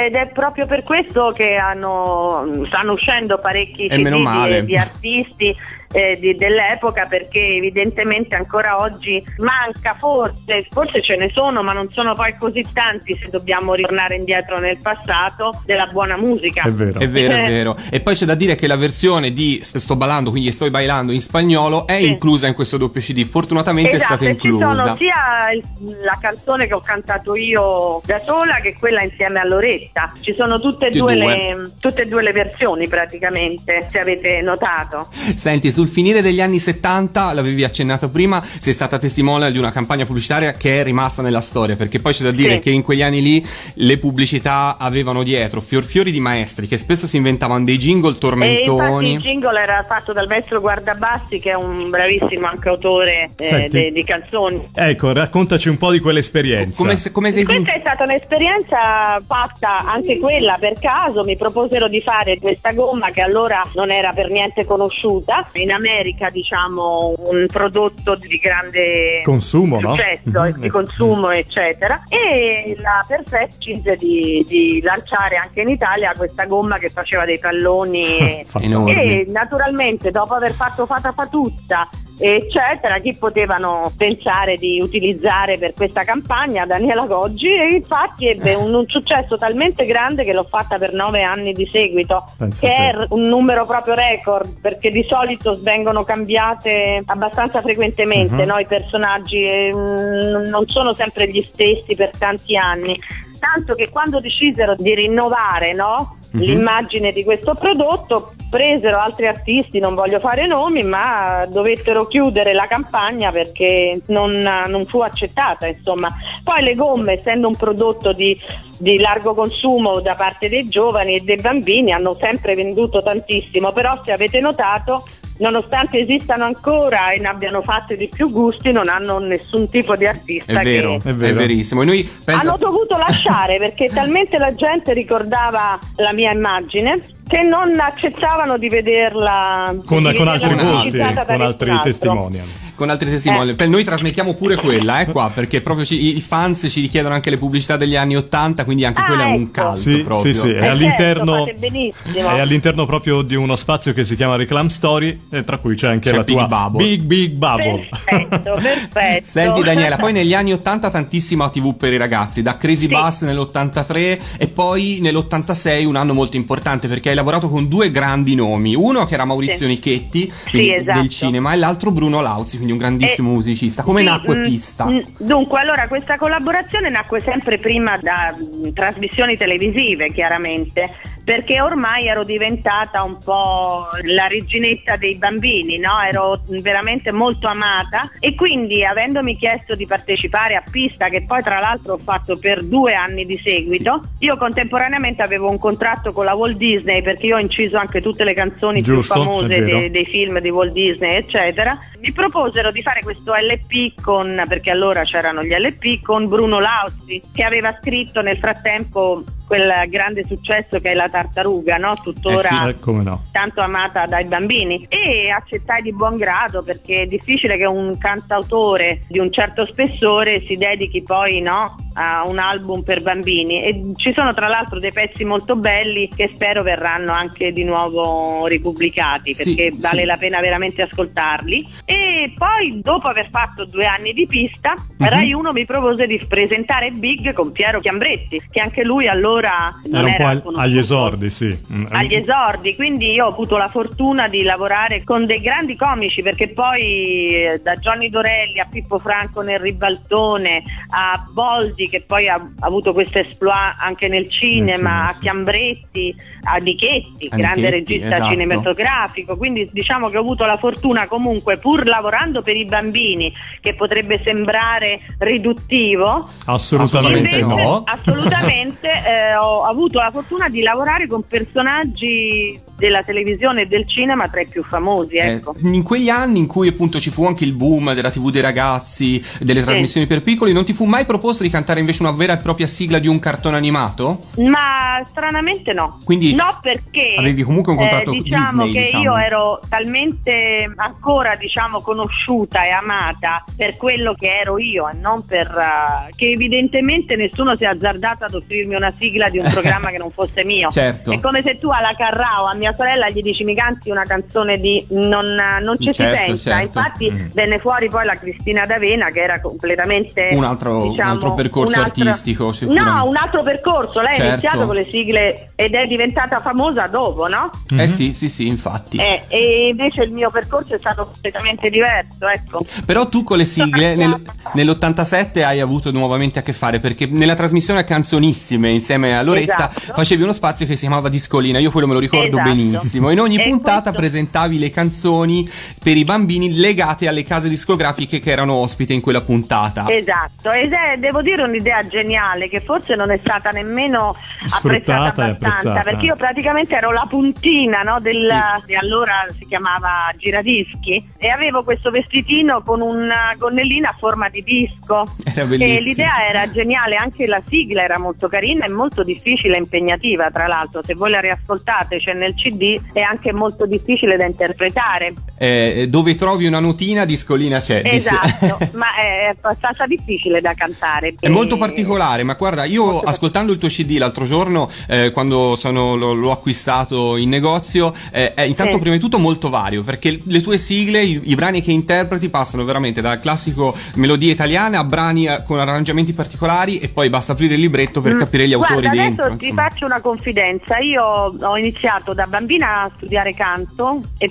ed 0.06 0.16
è 0.16 0.28
proprio 0.28 0.66
per 0.66 0.84
questo 0.84 1.32
che 1.32 1.54
hanno, 1.54 2.64
stanno 2.68 2.94
uscendo 2.94 3.38
parecchi 3.38 3.86
E 3.86 4.02
CD 4.02 4.60
di, 4.60 4.66
di 4.66 4.78
artisti 4.78 5.56
eh, 5.96 6.18
di- 6.20 6.36
dell'epoca 6.36 7.06
perché 7.06 7.40
evidentemente 7.40 8.36
ancora 8.36 8.80
oggi 8.82 9.24
manca 9.38 9.96
forse, 9.98 10.68
forse 10.70 11.02
ce 11.02 11.16
ne 11.16 11.30
sono, 11.32 11.64
ma 11.64 11.72
non 11.72 11.90
sono 11.92 12.14
poi 12.14 12.36
così 12.38 12.66
tanti 12.74 13.18
se 13.22 13.30
dobbiamo 13.30 13.74
ritornare 13.74 14.16
indietro 14.16 14.60
nel 14.60 14.78
passato 14.82 15.62
della 15.66 15.88
buona 15.88 16.18
musica. 16.18 16.64
È 16.64 16.72
vero. 16.72 17.00
È 17.00 17.08
vero, 17.10 17.34
è 17.34 17.46
Eh. 17.46 17.48
vero. 17.48 17.78
E 17.90 18.02
poi 18.02 18.14
c'è 18.16 18.26
da 18.26 18.36
dire 18.36 18.56
che 18.56 18.68
la 18.68 18.76
versione 18.76 19.32
di 19.32 19.60
Sto 19.64 19.96
ballando, 19.96 20.32
quindi 20.32 20.52
Sto 20.52 20.70
bailando 20.70 21.12
in 21.14 21.22
spagnolo, 21.22 21.88
è 21.88 22.00
Sì. 22.00 22.08
inclusa 22.10 22.48
in 22.48 22.54
questo 22.56 22.76
doppio 22.78 23.00
CD. 23.02 23.24
Fortunatamente 23.26 23.92
è 23.92 23.96
Esatto, 23.96 24.14
stata 24.16 24.30
e 24.30 24.38
ci 24.40 24.48
inclusa. 24.48 24.76
sono 24.82 24.96
sia 24.98 25.52
il- 25.54 25.64
la 26.04 26.18
canzone 26.20 26.68
che 26.68 26.74
ho 26.74 26.82
cantato 26.82 27.36
io 27.36 28.02
da 28.06 28.22
sola 28.26 28.56
che 28.62 28.74
quella 28.78 29.02
insieme 29.04 29.40
a 29.40 29.46
Loretta. 29.46 30.12
Ci 30.20 30.34
sono 30.36 30.60
tutte 30.60 30.88
e 30.88 30.90
due, 30.92 31.14
due. 31.16 31.26
Le, 31.26 31.72
tutte 31.80 32.02
e 32.02 32.06
due 32.08 32.22
le 32.22 32.32
versioni 32.34 32.88
praticamente, 32.88 33.88
se 33.92 34.00
avete 34.00 34.42
notato. 34.42 35.08
Senti, 35.36 35.72
sul 35.86 35.94
finire 35.94 36.22
degli 36.22 36.42
anni 36.42 36.58
70, 36.58 37.34
l'avevi 37.34 37.64
accennato 37.64 38.10
prima, 38.10 38.44
sei 38.58 38.74
stata 38.74 38.98
testimone 38.98 39.52
di 39.52 39.58
una 39.60 39.72
campagna 39.72 40.06
pubblicitaria 40.06 40.54
che 40.54 40.80
è 40.82 40.84
rimasta 40.84 41.22
nella 41.22 41.42
storia, 41.42 41.76
perché 41.76 42.00
poi 42.00 42.12
c'è 42.14 42.24
da 42.24 42.32
dire 42.32 42.56
Sì. 42.56 42.60
che 42.62 42.70
in 42.72 42.82
quegli 42.82 43.04
anni 43.04 43.22
lì 43.22 43.46
le 43.76 43.98
pubblicità 44.00 44.78
avevano 44.80 45.22
dietro 45.24 45.62
fior 45.62 45.84
fiori 45.84 46.12
di 46.12 46.20
maestri 46.20 46.68
che 46.68 46.78
spesso 46.78 47.06
si 47.08 47.18
inventavano 47.18 47.64
dei 47.64 47.78
jingle 47.78 48.12
E 48.12 48.18
tormentoni. 48.18 49.14
il 49.14 49.20
jingle 49.20 49.60
era 49.62 49.84
fatto 49.88 50.12
dal 50.14 50.28
maestro 50.28 50.60
Guardabassi 50.60 51.40
che 51.40 51.52
è 51.52 51.54
un 51.56 51.90
bravissimo 51.90 52.48
anche 52.48 52.70
autore 52.70 53.30
eh, 53.38 53.68
de- 53.70 53.92
di 53.92 54.04
canzoni. 54.04 54.70
Ecco, 54.74 55.14
raccontaci 55.14 55.70
un 55.70 55.78
po' 55.78 55.92
di 55.92 56.00
quell'esperienza. 56.00 56.82
Come, 56.82 56.98
se- 56.98 57.12
come 57.12 57.32
sei 57.32 57.44
Questa 57.44 57.74
è 57.74 57.80
stata 57.80 58.04
un'esperienza 58.04 59.22
fatta 59.26 59.80
anche 59.86 60.18
quella 60.20 60.58
per 60.60 60.80
caso, 60.80 61.24
mi 61.24 61.38
proposero 61.38 61.88
di 61.88 62.02
fare 62.02 62.40
questa 62.40 62.72
gomma 62.72 63.12
che 63.12 63.22
allora 63.22 63.62
non 63.76 63.92
era 63.92 64.12
per 64.14 64.30
niente 64.32 64.66
conosciuta, 64.66 65.48
in 65.66 65.72
America 65.72 66.30
diciamo 66.30 67.14
un 67.18 67.46
prodotto 67.48 68.16
di 68.16 68.38
grande 68.38 69.22
Consumo, 69.24 69.80
no? 69.80 69.96
successo, 69.96 70.22
Mhm. 70.30 70.46
e 70.46 70.54
di 70.58 70.70
consumo 70.70 71.30
eccetera 71.32 72.04
e 72.08 72.76
la 72.80 73.04
Perfect 73.08 73.58
decise 73.58 73.96
di, 73.96 74.46
di 74.48 74.82
lanciare 74.82 75.36
anche 75.38 75.62
in 75.62 75.70
Italia 75.70 76.14
questa 76.16 76.46
gomma 76.46 76.78
che 76.78 76.90
faceva 76.90 77.26
dei 77.26 77.40
palloni 77.40 78.46
e- 78.46 78.46
e 78.88 79.26
naturalmente 79.30 80.12
dopo 80.12 80.36
aver 80.36 80.54
fatto 80.54 80.86
Fata 80.86 81.12
Fatuzza 81.12 81.88
eccetera 82.18 83.00
chi 83.00 83.16
potevano 83.18 83.92
pensare 83.98 84.56
di 84.56 84.80
utilizzare 84.82 85.58
per 85.58 85.74
questa 85.74 86.04
campagna? 86.04 86.66
Daniela 86.66 87.06
Goggi. 87.06 87.54
E 87.54 87.76
infatti 87.76 88.28
ebbe 88.28 88.54
un, 88.54 88.74
un 88.74 88.88
successo 88.88 89.36
talmente 89.36 89.86
grande 89.86 90.24
che 90.24 90.34
l'ho 90.34 90.44
fatta 90.44 90.78
per 90.78 90.94
nove 90.94 91.22
anni 91.24 91.54
di 91.54 91.68
seguito 91.72 92.24
Pensa 92.38 92.68
che 92.68 92.74
è 92.74 93.06
un 93.10 93.22
numero 93.22 93.66
proprio 93.66 93.94
record 93.96 94.60
perché 94.62 94.90
di 94.90 95.06
solito 95.08 95.60
vengono 95.62 96.04
cambiate 96.04 97.04
abbastanza 97.06 97.62
frequentemente 97.62 98.44
Mhm. 98.44 98.48
no, 98.48 98.58
i 98.58 98.66
personaggi 98.66 99.44
e, 99.46 99.72
mm, 99.74 100.48
non 100.48 100.68
sono 100.68 100.94
sempre 100.94 101.28
gli 101.30 101.42
stessi 101.42 101.96
per 101.96 102.12
tanti 102.18 102.56
anni. 102.58 103.00
Tanto 103.40 103.76
che 103.76 103.90
quando 103.90 104.20
decisero 104.20 104.76
di 104.76 104.96
rinnovare 104.96 105.74
no, 105.74 106.18
Mhm. 106.36 106.42
l'immagine 106.42 107.12
di 107.12 107.24
questo 107.24 107.56
prodotto 107.56 108.34
presero 108.50 109.00
altri 109.00 109.28
artisti, 109.28 109.80
non 109.80 109.96
voglio 109.96 110.20
fare 110.20 110.46
nomi, 110.48 110.84
ma 110.84 111.46
dovettero 111.50 112.06
chiudere 112.06 112.54
la 112.54 112.68
campagna 112.68 113.32
perché 113.32 114.02
non, 114.08 114.38
non 114.68 114.86
fu 114.86 115.00
accettata. 115.00 115.68
Insomma. 115.68 116.10
Poi 116.44 116.62
le 116.64 116.76
gomme, 116.76 117.14
essendo 117.14 117.48
un 117.48 117.56
prodotto 117.56 118.14
di, 118.14 118.40
di 118.80 118.98
largo 118.98 119.34
consumo 119.34 120.00
da 120.00 120.16
parte 120.16 120.50
dei 120.50 120.66
giovani 120.66 121.16
e 121.16 121.22
dei 121.22 121.38
bambini, 121.38 121.92
hanno 121.92 122.14
sempre 122.14 122.56
venduto 122.56 123.02
tantissimo, 123.02 123.72
però 123.72 124.00
se 124.04 124.12
avete 124.12 124.40
notato 124.40 125.04
nonostante 125.38 126.00
esistano 126.00 126.46
ancora 126.46 127.12
e 127.12 127.20
ne 127.20 127.28
abbiano 127.28 127.62
fatte 127.62 127.98
di 127.98 128.10
più 128.14 128.30
gusti, 128.32 128.72
non 128.72 128.88
hanno 128.90 129.20
nessun 129.20 129.70
tipo 129.70 129.96
di 129.96 130.06
artista 130.06 130.60
È 130.60 130.64
vero, 130.64 130.98
che 130.98 131.10
è, 131.10 131.12
È 131.12 131.16
vero. 131.16 131.38
verissimo. 131.38 131.82
E 131.82 131.86
noi 131.86 132.04
pensa- 132.24 132.42
hanno 132.42 132.58
dovuto 132.58 132.98
lasciare 132.98 133.58
perché 133.58 133.90
talmente 133.90 134.38
la 134.38 134.54
gente 134.56 134.94
ricordava 134.94 135.80
la 135.98 136.14
mia 136.14 136.32
immagine 136.32 137.00
che 137.28 137.42
non 137.42 137.80
accettavano 137.80 138.58
di 138.58 138.70
vederla 138.70 139.76
Con, 139.86 140.04
di 140.04 140.14
con 140.16 140.26
vederla 140.26 140.80
altri 140.80 141.00
da 141.14 141.26
con 141.26 141.42
altri 141.42 141.80
testimonial. 141.82 142.46
Con 142.76 142.90
altri 142.90 143.10
testimoni. 143.10 143.56
Eh. 143.58 143.66
Noi 143.68 143.84
trasmettiamo 143.84 144.34
pure 144.34 144.56
quella, 144.56 145.02
eh, 145.02 145.06
qua, 145.08 145.32
perché 145.34 145.62
proprio 145.62 145.86
ci- 145.86 146.16
i 146.16 146.22
fans 146.22 146.68
ci 146.70 146.82
richiedono 146.82 147.14
anche 147.16 147.30
le 147.30 147.38
pubblicità 147.38 147.78
degli 147.78 147.96
anni 147.96 148.16
80, 148.16 148.64
quindi 148.66 148.86
anche 148.86 149.02
Ah, 149.02 149.06
quella 149.06 149.24
è 149.24 149.28
un 149.28 149.42
ecco. 149.44 149.52
caldo 149.52 149.78
Sì, 149.80 149.98
proprio. 150.00 150.34
sì, 150.34 150.40
sì, 150.40 150.50
Eh, 150.50 150.60
è 150.60 150.68
all'interno, 150.68 151.46
certo, 151.46 151.46
fate 151.46 151.56
benissimo. 151.72 152.30
è 152.36 152.40
all'interno 152.40 152.86
proprio 152.86 153.22
di 153.22 153.36
uno 153.36 153.56
spazio 153.56 153.94
che 153.94 154.04
si 154.06 154.16
chiama 154.16 154.36
Reclam 154.36 154.68
Story, 154.68 155.22
e 155.32 155.44
tra 155.44 155.58
cui 155.58 155.76
c'è 155.76 155.88
anche 155.90 156.10
C'è 156.12 156.16
la 156.18 156.24
Big 156.24 156.36
tua 156.36 156.48
Bubble. 156.48 156.84
Big 156.86 157.02
Big 157.02 157.32
Bubble. 157.34 157.88
Perfetto, 157.90 158.54
perfetto. 158.62 159.26
Senti 159.26 159.62
Daniela, 159.62 159.96
poi 159.98 160.14
negli 160.14 160.34
anni 160.34 160.54
80 160.54 160.90
tantissima 160.90 161.50
TV 161.50 161.76
per 161.76 161.94
i 161.94 161.98
ragazzi, 161.98 162.42
da 162.42 162.58
Crazy 162.58 162.74
Sì. 162.82 162.88
Bus 162.88 163.22
nell'83 163.22 164.20
e 164.38 164.48
poi 164.48 165.00
nell'86 165.02 165.86
un 165.86 165.96
anno 165.96 166.14
molto 166.14 166.36
importante 166.38 166.88
perché 166.88 167.10
hai 167.10 167.16
lavorato 167.16 167.50
con 167.50 167.68
due 167.68 167.92
grandi 167.92 168.36
nomi, 168.36 168.76
uno 168.76 169.06
che 169.06 169.14
era 169.14 169.26
Maurizio 169.26 169.58
Sì. 169.60 169.66
Nichetti 169.68 170.32
Sì, 170.50 170.74
esatto. 170.74 171.00
del 171.00 171.10
cinema 171.10 171.54
e 171.54 171.58
l'altro 171.58 171.92
Bruno 171.92 172.22
Lauzi, 172.22 172.58
quindi 172.66 172.72
un 172.72 172.78
grandissimo 172.78 173.30
Eh, 173.30 173.34
musicista. 173.34 173.84
Come 173.84 174.00
sì, 174.02 174.06
nacque 174.08 174.36
mm, 174.36 174.42
Pista? 174.44 174.86
mm, 174.86 175.00
Dunque, 175.20 175.60
allora, 175.60 175.88
questa 175.88 176.18
collaborazione 176.18 176.90
nacque 176.90 177.22
sempre 177.22 177.58
prima 177.60 177.98
da 177.98 178.36
mm, 178.36 178.70
trasmissioni 178.74 179.38
televisive, 179.38 180.12
chiaramente, 180.12 180.90
perché 181.26 181.60
ormai 181.60 182.08
ero 182.08 182.24
diventata 182.24 183.02
un 183.02 183.18
po' 183.18 183.88
la 184.04 184.28
reginetta 184.28 184.96
dei 184.96 185.16
bambini, 185.18 185.80
no? 185.80 186.00
Ero 186.08 186.40
veramente 186.62 187.12
molto 187.12 187.48
amata 187.48 188.12
e 188.20 188.36
quindi 188.36 188.86
avendomi 188.86 189.36
chiesto 189.36 189.74
di 189.74 189.88
partecipare 189.88 190.54
a 190.56 190.64
Pista, 190.70 191.10
che 191.10 191.24
poi 191.24 191.42
tra 191.42 191.60
l'altro 191.60 191.94
ho 191.94 191.98
fatto 191.98 192.38
per 192.40 192.64
due 192.64 192.94
anni 192.94 193.26
di 193.26 193.38
seguito, 193.38 194.04
io 194.20 194.38
contemporaneamente 194.38 195.24
avevo 195.24 195.50
un 195.50 195.58
contratto 195.58 196.12
con 196.12 196.26
la 196.26 196.36
Walt 196.36 196.58
Disney 196.58 197.02
perché 197.02 197.26
io 197.26 197.38
ho 197.38 197.40
inciso 197.40 197.78
anche 197.78 198.02
tutte 198.02 198.24
le 198.24 198.36
canzoni 198.36 198.82
Giusto, 198.82 199.14
più 199.16 199.24
famose 199.24 199.60
vero. 199.60 199.80
de- 199.80 199.90
dei 199.90 200.06
film 200.06 200.40
di 200.40 200.50
Walt 200.52 200.74
Disney, 200.74 201.16
eccetera. 201.16 201.76
Mi 202.02 202.12
proposero 202.12 202.70
di 202.72 202.84
fare 202.84 203.02
questo 203.02 203.34
LP 203.34 204.00
con, 204.00 204.44
perché 204.48 204.70
allora 204.70 205.02
c'erano 205.04 205.44
gli 205.44 205.54
LP, 205.54 206.04
con 206.04 206.28
Bruno 206.28 206.60
Lauzi, 206.60 207.20
che 207.34 207.44
aveva 207.44 207.76
scritto 207.82 208.22
nel 208.22 208.38
frattempo 208.38 209.24
quel 209.46 209.72
grande 209.90 210.26
successo 210.26 210.80
che 210.80 210.92
è 210.92 210.94
La 210.94 211.10
Tartaruga, 211.10 211.78
no? 211.78 211.96
Tuttora 212.02 212.68
Eh, 212.68 212.80
come 212.80 213.04
no. 213.04 213.24
Tanto 213.36 213.60
amata 213.60 214.06
dai 214.06 214.24
bambini 214.24 214.86
e 214.88 215.30
accettai 215.30 215.82
di 215.82 215.92
buon 215.94 216.16
grado 216.16 216.64
perché 216.64 217.02
è 217.02 217.06
difficile 217.06 217.58
che 217.58 217.66
un 217.66 217.98
cantautore 217.98 219.02
di 219.10 219.20
un 219.20 219.30
certo 219.30 219.66
spessore 219.66 220.42
si 220.48 220.56
dedichi 220.56 221.04
poi 221.04 221.42
no, 221.42 221.76
a 221.96 222.24
un 222.26 222.40
album 222.40 222.84
per 222.84 223.02
bambini 223.02 223.62
e 223.62 223.92
ci 223.98 224.14
sono 224.16 224.34
tra 224.34 224.48
l'altro 224.48 224.80
dei 224.80 224.94
pezzi 224.94 225.26
molto 225.26 225.58
belli 225.58 226.10
che 226.16 226.32
spero 226.34 226.64
verranno 226.64 227.12
anche 227.12 227.52
di 227.52 227.66
nuovo 227.66 228.48
ripubblicati 228.48 229.34
Sì, 229.34 229.44
perché 229.56 229.74
sì. 229.74 229.82
vale 229.82 230.06
la 230.06 230.16
pena 230.16 230.40
veramente 230.40 230.82
ascoltarli 230.84 231.68
e 231.84 232.34
poi 232.38 232.80
dopo 232.82 233.08
aver 233.08 233.28
fatto 233.30 233.66
due 233.66 233.86
anni 233.86 234.14
di 234.14 234.26
pista 234.28 234.76
Mhm. 234.98 235.10
Rai 235.10 235.34
1 235.34 235.52
mi 235.52 235.66
propose 235.66 236.08
di 236.08 236.24
presentare 236.26 236.92
Big 236.92 237.34
con 237.34 237.52
Piero 237.52 237.82
Chiambretti 237.82 238.42
che 238.50 238.62
anche 238.62 238.84
lui 238.86 239.08
allora 239.10 239.74
non 239.92 240.08
Era 240.08 240.30
un 240.30 240.42
po' 240.42 240.50
agli 240.52 240.78
esordi, 240.78 241.30
sì. 241.30 241.58
Mm, 241.74 241.86
agli 241.90 242.16
esordi, 242.16 242.74
quindi 242.76 243.12
io 243.12 243.25
ho 243.26 243.30
avuto 243.30 243.58
la 243.58 243.68
fortuna 243.68 244.28
di 244.28 244.44
lavorare 244.44 245.04
con 245.04 245.26
dei 245.26 245.40
grandi 245.40 245.76
comici 245.76 246.22
perché 246.22 246.50
poi 246.50 247.36
eh, 247.36 247.62
da 247.64 247.76
Johnny 247.76 248.10
Dorelli 248.10 248.60
a 248.60 248.68
Pippo 248.70 248.98
Franco 248.98 249.42
nel 249.42 249.60
ribaltone 249.60 250.64
a 250.90 251.26
Boldi 251.32 251.90
che 251.90 252.02
poi 252.02 252.28
ha, 252.28 252.40
avuto 252.60 252.94
questo 252.94 253.20
exploit 253.20 253.76
anche 253.78 254.08
nel 254.08 254.30
cinema, 254.30 255.08
a. 255.08 255.16
Chiambretti, 255.20 256.16
a 256.44 256.60
Dichetti, 256.60 257.28
A 257.30 257.36
grande 257.36 257.62
Nichetti, 257.62 257.76
regista 257.76 258.16
esatto. 258.16 258.30
cinematografico, 258.32 259.38
quindi 259.38 259.70
diciamo 259.72 260.10
che 260.10 260.18
ho 260.18 260.22
avuto 260.22 260.46
la 260.46 260.58
fortuna 260.58 261.08
comunque 261.08 261.58
pur 261.58 261.86
lavorando 261.86 262.42
per 262.42 262.56
i 262.56 262.66
bambini 262.66 263.34
che 263.62 263.74
potrebbe 263.74 264.22
sembrare 264.24 265.00
riduttivo, 265.20 266.30
Assolutamente 266.46 267.38
Invece- 267.38 267.64
no. 267.64 267.84
Assolutamente, 267.86 268.90
eh, 269.06 269.36
ho 269.36 269.64
avuto 269.64 270.00
la 270.00 270.12
fortuna 270.12 270.50
di 270.50 270.62
lavorare 270.62 271.08
con 271.08 271.24
personaggi 271.28 272.60
della 272.78 273.02
televisione 273.02 273.62
e 273.62 273.66
del 273.66 273.88
cinema 273.88 274.28
tra 274.28 274.42
i 274.42 274.48
più 274.48 274.64
famosi. 274.64 275.16
Eh, 275.16 275.34
Ecco. 275.36 275.56
in 275.64 275.84
quegli 275.84 276.10
anni 276.10 276.40
in 276.40 276.48
cui 276.48 276.68
appunto 276.68 277.00
ci 277.00 277.10
fu 277.10 277.26
anche 277.26 277.44
il 277.44 277.54
boom 277.54 277.94
della 277.94 278.10
TV 278.10 278.30
dei 278.30 278.42
ragazzi, 278.42 279.24
delle 279.40 279.64
trasmissioni 279.64 280.08
per 280.08 280.22
piccoli, 280.22 280.54
non 280.54 280.66
ti 280.66 280.74
fu 280.74 280.86
mai 280.86 281.06
proposto 281.06 281.44
di 281.44 281.50
cantare 281.50 281.80
invece 281.80 282.02
una 282.02 282.12
vera 282.12 282.34
e 282.34 282.38
propria 282.38 282.68
sigla 282.68 283.00
di 283.00 283.08
un 283.08 283.20
cartone 283.20 283.58
animato? 283.58 284.26
Ma 284.38 285.02
stranamente 285.06 285.74
no. 285.74 286.00
Quindi 286.04 286.34
no 286.36 286.60
perché 286.62 287.16
avevi 287.18 287.44
comunque 287.44 287.72
un 287.74 287.78
contratto 287.80 288.12
eh, 288.12 288.22
diciamo 288.22 288.64
Disney, 288.64 288.74
che 288.74 288.86
diciamo. 288.86 289.04
io 289.04 289.18
ero 289.18 289.62
talmente 289.70 290.72
ancora 290.76 291.36
diciamo 291.36 291.82
conosciuta 291.82 292.66
e 292.66 292.70
amata 292.70 293.44
per 293.56 293.78
quello 293.78 294.14
che 294.14 294.40
ero 294.40 294.58
io 294.58 294.90
e 294.90 294.94
non 294.94 295.26
per 295.26 295.48
eh, 295.48 296.10
che 296.16 296.32
evidentemente 296.32 297.16
nessuno 297.16 297.56
si 297.56 297.64
è 297.64 297.68
azzardato 297.68 298.26
ad 298.26 298.34
offrirmi 298.34 298.76
una 298.76 298.94
sigla 298.98 299.30
di 299.30 299.38
un 299.38 299.48
programma 299.52 299.90
che 299.90 299.98
non 299.98 300.12
fosse 300.12 300.44
mio. 300.44 300.70
Certo. 300.70 301.12
È 301.12 301.20
come 301.20 301.42
se 301.42 301.58
tu 301.58 301.70
alla 301.70 301.94
Carrao 301.96 302.46
a 302.46 302.54
mia 302.54 302.65
sorella 302.76 303.10
gli 303.10 303.22
dici 303.22 303.44
mi 303.44 303.56
canti 303.56 303.90
una 303.92 304.04
canzone 304.04 304.60
di 304.60 304.86
non, 304.92 305.26
non 305.62 305.78
ci 305.78 305.94
Certo, 305.94 306.18
si 306.18 306.26
pensa. 306.28 306.50
certo. 306.52 306.80
Infatti 306.80 307.12
Mm. 307.12 307.18
venne 307.34 307.60
fuori 307.60 307.90
poi 307.90 308.06
la 308.06 308.14
Cristina 308.16 308.66
D'Avena 308.66 309.10
che 309.10 309.22
era 309.22 309.40
completamente 309.42 310.30
Un 310.32 310.44
altro- 310.44 310.84
un 310.84 310.90
diciamo, 310.92 311.12
altro 311.12 311.34
percorso 311.34 311.78
un 311.78 311.84
altro- 311.84 312.04
artistico. 312.04 312.54
No, 312.68 313.06
un 313.06 313.16
altro 313.18 313.42
percorso. 313.42 314.02
Lei 314.02 314.12
ha 314.12 314.16
Certo. 314.16 314.30
iniziato 314.32 314.66
con 314.66 314.76
le 314.76 314.88
sigle 314.90 315.50
ed 315.56 315.74
è 315.74 315.86
diventata 315.86 316.40
famosa 316.42 316.88
dopo, 316.88 317.28
no? 317.28 317.50
Eh 317.78 317.88
sì, 317.88 318.14
sì, 318.14 318.30
sì, 318.30 318.48
infatti. 318.48 318.98
Eh, 318.98 319.24
e 319.28 319.68
invece 319.70 320.04
il 320.04 320.12
mio 320.12 320.30
percorso 320.32 320.76
è 320.76 320.78
stato 320.78 321.06
completamente 321.06 321.70
diverso, 321.70 322.28
ecco. 322.28 322.66
Però 322.86 323.06
tu 323.08 323.24
con 323.24 323.38
le 323.38 323.46
sigle 323.46 323.96
nel- 323.96 324.22
nell'87 324.54 325.44
hai 325.44 325.60
avuto 325.60 325.92
nuovamente 325.92 326.40
a 326.40 326.42
che 326.42 326.54
fare 326.54 326.80
perché 326.80 327.06
nella 327.10 327.36
trasmissione 327.36 327.84
Canzonissime 327.84 328.70
insieme 328.70 329.18
a 329.18 329.22
Loretta 329.22 329.70
Esatto. 329.70 329.94
facevi 329.94 330.24
uno 330.24 330.34
spazio 330.34 330.66
che 330.66 330.76
si 330.76 330.82
chiamava 330.82 331.10
Discolina, 331.10 331.60
io 331.60 331.72
quello 331.72 331.88
me 331.88 331.94
lo 331.94 332.00
ricordo 332.00 332.28
Esatto. 332.28 332.42
benissimo. 332.44 332.55
In 332.60 333.20
ogni 333.20 333.38
E 333.38 333.44
puntata 333.50 333.82
questo- 333.92 334.00
presentavi 334.00 334.60
le 334.60 334.70
canzoni 334.72 335.50
per 335.84 335.98
i 335.98 336.04
bambini 336.04 336.56
legate 336.56 337.08
alle 337.08 337.24
case 337.24 337.50
discografiche 337.50 338.20
che 338.20 338.32
erano 338.32 338.54
ospite 338.54 338.94
in 338.94 339.02
quella 339.02 339.22
puntata. 339.22 339.86
Esatto, 339.90 340.52
ed 340.52 340.72
è, 340.72 340.98
devo 340.98 341.22
dire 341.22 341.44
un'idea 341.44 341.82
geniale 341.88 342.48
che 342.50 342.62
forse 342.62 342.96
non 342.96 343.12
è 343.12 343.20
stata 343.22 343.50
nemmeno 343.52 344.16
Sfruttata 344.46 345.24
apprezzata 345.24 345.26
e 345.26 345.30
apprezzata. 345.32 345.82
perché 345.82 346.06
io 346.06 346.16
praticamente 346.16 346.76
ero 346.76 346.92
la 346.92 347.06
puntina 347.10 347.82
no, 347.82 348.00
del, 348.00 348.32
di 348.66 348.76
allora 348.76 349.26
si 349.38 349.46
chiamava 349.48 350.12
giradischi 350.18 351.10
e 351.18 351.28
avevo 351.30 351.64
questo 351.64 351.90
vestitino 351.92 352.62
con 352.64 352.82
una 352.82 353.34
gonnellina 353.38 353.90
a 353.90 353.96
forma 353.98 354.30
di 354.30 354.44
disco 354.44 355.16
Era 355.26 355.42
e 355.44 355.46
bellissimo. 355.46 355.80
l'idea 355.80 356.28
era 356.30 356.52
geniale, 356.52 356.96
anche 356.96 357.26
la 357.28 357.42
sigla 357.48 357.84
era 357.84 358.00
molto 358.00 358.28
carina 358.28 358.66
e 358.66 358.70
molto 358.70 359.04
difficile 359.04 359.56
e 359.56 359.60
impegnativa 359.60 360.30
tra 360.32 360.48
l'altro, 360.48 360.82
se 360.86 360.94
voi 360.94 361.12
la 361.12 361.20
riascoltate 361.20 361.98
c'è 362.00 362.14
nel 362.14 362.36
CD 362.50 362.80
è 362.94 363.02
anche 363.02 363.34
molto 363.34 363.66
difficile 363.66 364.18
da 364.18 364.26
interpretare. 364.26 365.14
Eh, 365.38 365.88
dove 365.90 366.16
trovi 366.16 366.46
una 366.46 366.60
notina, 366.60 367.06
Discolina 367.06 367.60
c'è. 367.60 367.82
Esatto, 367.84 368.58
ma 368.78 368.96
è 368.96 369.30
abbastanza 369.36 369.86
difficile 369.86 370.42
da 370.42 370.54
cantare. 370.54 371.16
È 371.20 371.28
molto 371.28 371.58
particolare, 371.58 372.24
ma 372.24 372.34
guarda, 372.34 372.66
io 372.66 372.86
Molto 372.86 373.10
ascoltando 373.10 373.52
il 373.52 373.58
tuo 373.60 373.68
CD 373.68 373.98
l'altro 373.98 374.26
giorno, 374.26 374.70
eh, 374.88 375.12
quando 375.12 375.56
sono- 375.56 375.96
lo- 375.96 376.14
l'ho 376.14 376.32
acquistato 376.32 377.18
in 377.18 377.30
negozio, 377.30 377.94
eh, 378.12 378.34
è 378.34 378.42
intanto 378.44 378.78
prima 378.80 378.96
di 378.96 379.02
tutto 379.02 379.18
molto 379.20 379.50
vario, 379.50 379.82
perché 379.82 380.20
le 380.24 380.42
tue 380.42 380.58
sigle, 380.58 381.02
i, 381.04 381.22
i 381.26 381.36
brani 381.36 381.62
che 381.62 381.72
interpreti 381.72 382.30
passano 382.30 382.64
veramente 382.64 383.02
dal 383.02 383.20
classico 383.20 383.76
melodie 383.96 384.32
italiane 384.32 384.78
a 384.78 384.84
brani 384.84 385.26
eh, 385.28 385.44
con 385.46 385.60
arrangiamenti 385.60 386.14
particolari 386.14 386.78
e 386.80 386.90
poi 386.90 387.10
basta 387.10 387.32
aprire 387.34 387.56
il 387.56 387.60
libretto 387.62 388.02
per 388.02 388.14
Mm. 388.16 388.20
capire 388.20 388.48
gli 388.48 388.54
autori 388.54 388.82
Guarda, 388.82 389.02
dentro. 389.02 389.24
adesso 389.26 389.38
ti 389.40 389.46
insomma. 389.48 389.70
faccio 389.70 389.86
una 389.86 390.02
confidenza. 390.02 390.78
Io 390.80 391.04
ho 391.04 391.58
iniziato 391.58 392.14
da 392.14 392.26
bambina 392.36 392.82
a 392.82 392.90
studiare 392.90 393.34
canto 393.34 394.02
e 394.18 394.30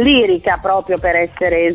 lirica 0.00 0.56
proprio 0.56 0.96
per 0.96 1.16
essere 1.16 1.66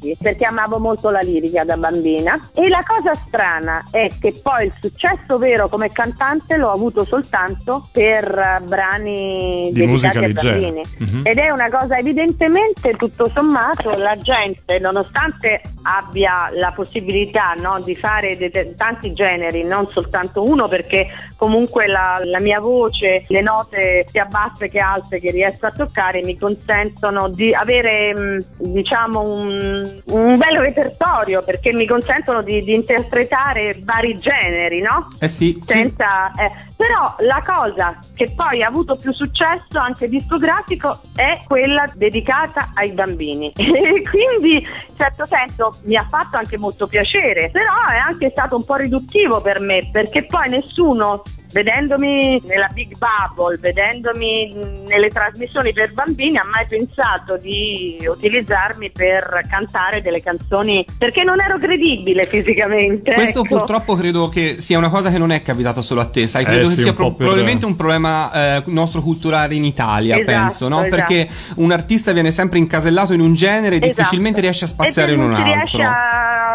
esatti, 0.00 0.16
perché 0.20 0.46
amavo 0.46 0.78
molto 0.78 1.10
la 1.10 1.20
lirica 1.20 1.64
da 1.64 1.76
bambina. 1.76 2.38
E 2.54 2.68
la 2.68 2.82
cosa 2.86 3.14
strana 3.14 3.84
è 3.90 4.10
che 4.18 4.34
poi 4.42 4.66
il 4.66 4.72
successo 4.80 5.38
vero 5.38 5.68
come 5.68 5.92
cantante 5.92 6.56
l'ho 6.56 6.70
avuto 6.70 7.04
soltanto 7.04 7.88
per 7.92 8.24
eh, 8.24 8.60
brani 8.64 9.70
Di 9.72 9.86
musica 9.86 10.20
leggera. 10.20 10.58
Mhm. 10.98 11.20
Ed 11.24 11.38
è 11.38 11.50
una 11.50 11.68
cosa 11.68 11.98
evidentemente 11.98 12.96
tutto 12.96 13.30
sommato 13.32 13.90
la 13.90 14.16
gente, 14.18 14.78
nonostante 14.78 15.60
abbia 15.82 16.50
la 16.52 16.72
possibilità 16.72 17.54
no, 17.54 17.80
di 17.80 17.96
fare 17.96 18.36
de- 18.36 18.74
tanti 18.76 19.12
generi, 19.12 19.62
non 19.64 19.88
soltanto 19.88 20.42
uno, 20.42 20.68
perché 20.68 21.08
comunque 21.36 21.86
la, 21.86 22.20
la 22.24 22.40
mia 22.40 22.60
voce, 22.60 23.24
le 23.28 23.40
note 23.40 24.04
sia 24.08 24.24
basse 24.26 24.68
che 24.68 24.78
alte 24.78 25.20
che 25.20 25.30
riesco 25.30 25.66
a 25.66 25.70
toccare 25.70 26.22
mi 26.22 26.38
consentono 26.38 27.28
di 27.28 27.54
avere 27.54 28.14
mh, 28.14 28.44
diciamo 28.58 29.20
un, 29.20 29.89
un 30.06 30.36
bel 30.36 30.58
repertorio 30.58 31.42
perché 31.42 31.72
mi 31.72 31.86
consentono 31.86 32.42
di, 32.42 32.62
di 32.62 32.74
interpretare 32.74 33.78
vari 33.82 34.16
generi, 34.16 34.80
no? 34.80 35.08
Eh 35.18 35.28
sì, 35.28 35.58
sì. 35.60 35.72
senza 35.72 36.32
eh, 36.32 36.52
però 36.76 37.14
la 37.20 37.42
cosa 37.44 37.98
che 38.14 38.32
poi 38.34 38.62
ha 38.62 38.68
avuto 38.68 38.96
più 38.96 39.12
successo 39.12 39.78
anche 39.78 40.08
discografico 40.08 40.98
è 41.14 41.38
quella 41.46 41.90
dedicata 41.94 42.70
ai 42.74 42.92
bambini 42.92 43.52
e 43.56 44.02
quindi 44.08 44.56
in 44.56 44.96
certo 44.96 45.24
senso 45.24 45.76
mi 45.84 45.96
ha 45.96 46.06
fatto 46.08 46.36
anche 46.36 46.58
molto 46.58 46.86
piacere 46.86 47.50
però 47.50 47.72
è 47.90 47.96
anche 47.96 48.30
stato 48.30 48.56
un 48.56 48.64
po' 48.64 48.76
riduttivo 48.76 49.40
per 49.40 49.60
me 49.60 49.88
perché 49.90 50.24
poi 50.24 50.48
nessuno 50.48 51.22
vedendomi 51.52 52.40
nella 52.46 52.68
Big 52.72 52.92
Bubble, 52.96 53.58
vedendomi 53.58 54.54
nelle 54.88 55.08
trasmissioni 55.08 55.72
per 55.72 55.92
bambini, 55.92 56.36
ha 56.36 56.44
mai 56.44 56.66
pensato 56.68 57.36
di 57.36 57.98
utilizzarmi 58.08 58.90
per 58.90 59.42
cantare 59.48 60.02
delle 60.02 60.22
canzoni 60.22 60.84
perché 60.98 61.22
non 61.24 61.40
ero 61.40 61.58
credibile 61.58 62.26
fisicamente. 62.26 63.12
Questo 63.14 63.44
ecco. 63.44 63.56
purtroppo 63.56 63.94
credo 63.94 64.28
che 64.28 64.56
sia 64.60 64.78
una 64.78 64.90
cosa 64.90 65.10
che 65.10 65.18
non 65.18 65.30
è 65.32 65.42
capitata 65.42 65.82
solo 65.82 66.00
a 66.00 66.06
te, 66.06 66.26
sai, 66.26 66.42
Eh 66.42 66.46
credo 66.46 66.68
sì, 66.68 66.76
che 66.76 66.82
sia 66.82 66.90
un 66.90 66.96
po' 66.96 67.02
pro- 67.06 67.14
per- 67.14 67.26
probabilmente 67.26 67.66
un 67.66 67.76
problema 67.76 68.32
eh, 68.32 68.62
nostro 68.66 69.00
culturale 69.02 69.54
in 69.54 69.64
Italia, 69.64 70.16
Esatto, 70.16 70.30
penso, 70.38 70.68
no? 70.68 70.78
esatto. 70.84 70.94
Perché 70.96 71.28
un 71.56 71.72
artista 71.72 72.12
viene 72.12 72.30
sempre 72.30 72.58
incasellato 72.58 73.12
in 73.12 73.20
un 73.20 73.34
genere 73.34 73.76
e 73.76 73.78
Esatto. 73.78 73.94
difficilmente 74.00 74.40
riesce 74.40 74.64
a 74.64 74.68
spaziare 74.68 75.12
E 75.12 75.14
in 75.14 75.20
un 75.20 75.34
altro. 75.34 75.52
riesce 75.54 75.82
a... 75.82 76.49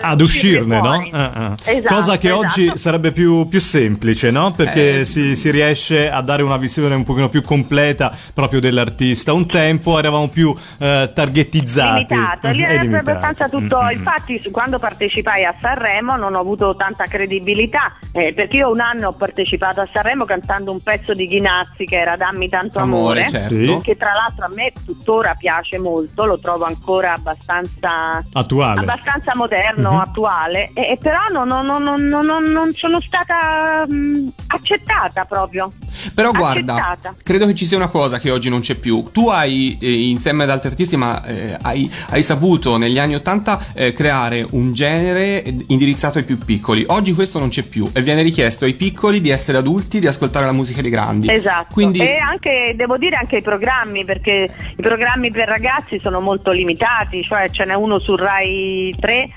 ad 0.00 0.20
uscirne, 0.20 0.80
no? 0.80 1.08
Ah, 1.10 1.30
ah. 1.34 1.54
Esatto, 1.64 1.94
Cosa 1.94 2.18
che 2.18 2.28
esatto. 2.28 2.44
oggi 2.46 2.72
sarebbe 2.74 3.12
più, 3.12 3.48
più 3.48 3.60
semplice, 3.60 4.30
no? 4.30 4.52
Perché 4.52 5.00
Eh. 5.00 5.04
si, 5.04 5.36
si 5.36 5.50
riesce 5.50 6.10
a 6.10 6.20
dare 6.20 6.42
una 6.42 6.56
visione 6.56 6.94
un 6.94 7.02
pochino 7.04 7.28
più 7.28 7.42
completa 7.42 8.14
proprio 8.34 8.60
dell'artista. 8.60 9.32
Un 9.32 9.46
tempo 9.46 9.98
eravamo 9.98 10.28
più 10.28 10.54
eh, 10.78 11.10
targetizzati. 11.14 12.06
limitato, 12.08 12.48
lì 12.48 12.62
Eh, 12.62 12.64
era 12.72 12.82
limitati. 12.82 13.10
abbastanza 13.10 13.48
tutto. 13.48 13.80
Mm, 13.82 13.86
mm. 13.86 13.90
Infatti, 13.92 14.50
quando 14.50 14.78
partecipai 14.78 15.44
a 15.44 15.54
Sanremo 15.60 16.16
non 16.16 16.34
ho 16.34 16.40
avuto 16.40 16.74
tanta 16.76 17.06
credibilità 17.06 17.92
eh, 18.12 18.32
perché 18.34 18.56
io 18.58 18.70
un 18.70 18.80
anno 18.80 19.08
ho 19.08 19.12
partecipato 19.12 19.80
a 19.80 19.88
Sanremo 19.92 20.24
cantando 20.24 20.72
un 20.72 20.82
pezzo 20.82 21.12
di 21.14 21.26
Ghinazzi 21.26 21.84
che 21.84 21.96
era 21.98 22.16
Dammi 22.16 22.48
tanto 22.48 22.78
Amore, 22.78 23.24
amore. 23.24 23.40
certo. 23.40 23.78
Che 23.80 23.96
tra 23.96 24.12
l'altro 24.12 24.44
a 24.44 24.48
me 24.54 24.72
tuttora 24.84 25.34
piace 25.34 25.78
molto, 25.78 26.24
lo 26.24 26.38
trovo 26.38 26.64
ancora 26.64 27.14
abbastanza 27.14 28.24
Attuale. 28.32 28.80
abbastanza 28.80 29.14
moderno, 29.34 29.92
Mhm. 29.92 29.98
attuale, 29.98 30.70
e, 30.74 30.82
e 30.92 30.98
però 31.00 31.18
non, 31.32 31.48
non- 31.48 31.66
non- 31.66 32.02
non- 32.08 32.24
non- 32.26 32.44
non 32.44 32.72
sono 32.72 33.00
stata 33.00 33.84
mh, 33.86 34.28
accettata 34.48 35.24
proprio. 35.24 35.72
Però 36.14 36.30
guarda, 36.30 36.74
Accettata. 36.74 37.14
credo 37.22 37.46
che 37.46 37.54
ci 37.54 37.66
sia 37.66 37.76
una 37.76 37.88
cosa 37.88 38.18
che 38.18 38.30
oggi 38.30 38.48
non 38.48 38.60
c'è 38.60 38.74
più. 38.76 39.08
Tu 39.12 39.28
hai, 39.28 39.76
eh, 39.80 40.08
insieme 40.08 40.44
ad 40.44 40.50
altri 40.50 40.68
artisti, 40.68 40.96
ma 40.96 41.22
eh, 41.24 41.56
hai, 41.62 41.90
hai 42.10 42.22
saputo 42.22 42.76
negli 42.76 42.98
anni 42.98 43.14
Ottanta 43.14 43.58
eh, 43.74 43.92
creare 43.92 44.46
un 44.50 44.72
genere 44.72 45.42
indirizzato 45.68 46.18
ai 46.18 46.24
più 46.24 46.38
piccoli. 46.38 46.84
Oggi 46.88 47.12
questo 47.14 47.38
non 47.38 47.48
c'è 47.48 47.62
più 47.62 47.90
e 47.92 48.02
viene 48.02 48.22
richiesto 48.22 48.64
ai 48.64 48.74
piccoli 48.74 49.20
di 49.20 49.30
essere 49.30 49.58
adulti, 49.58 49.98
di 50.00 50.06
ascoltare 50.06 50.44
la 50.46 50.52
musica 50.52 50.80
dei 50.82 50.90
grandi. 50.90 51.30
Esatto, 51.30 51.68
Quindi 51.72 52.00
e 52.00 52.16
anche, 52.18 52.74
devo 52.76 52.96
dire 52.98 53.16
anche 53.16 53.36
i 53.36 53.42
programmi, 53.42 54.04
perché 54.04 54.48
i 54.76 54.82
programmi 54.82 55.30
per 55.30 55.48
ragazzi 55.48 55.98
sono 56.00 56.20
molto 56.20 56.50
limitati, 56.50 57.22
cioè 57.22 57.48
ce 57.50 57.64
n'è 57.64 57.74
uno 57.74 57.98
su 57.98 58.14
Rai 58.16 58.94
3, 59.06 59.28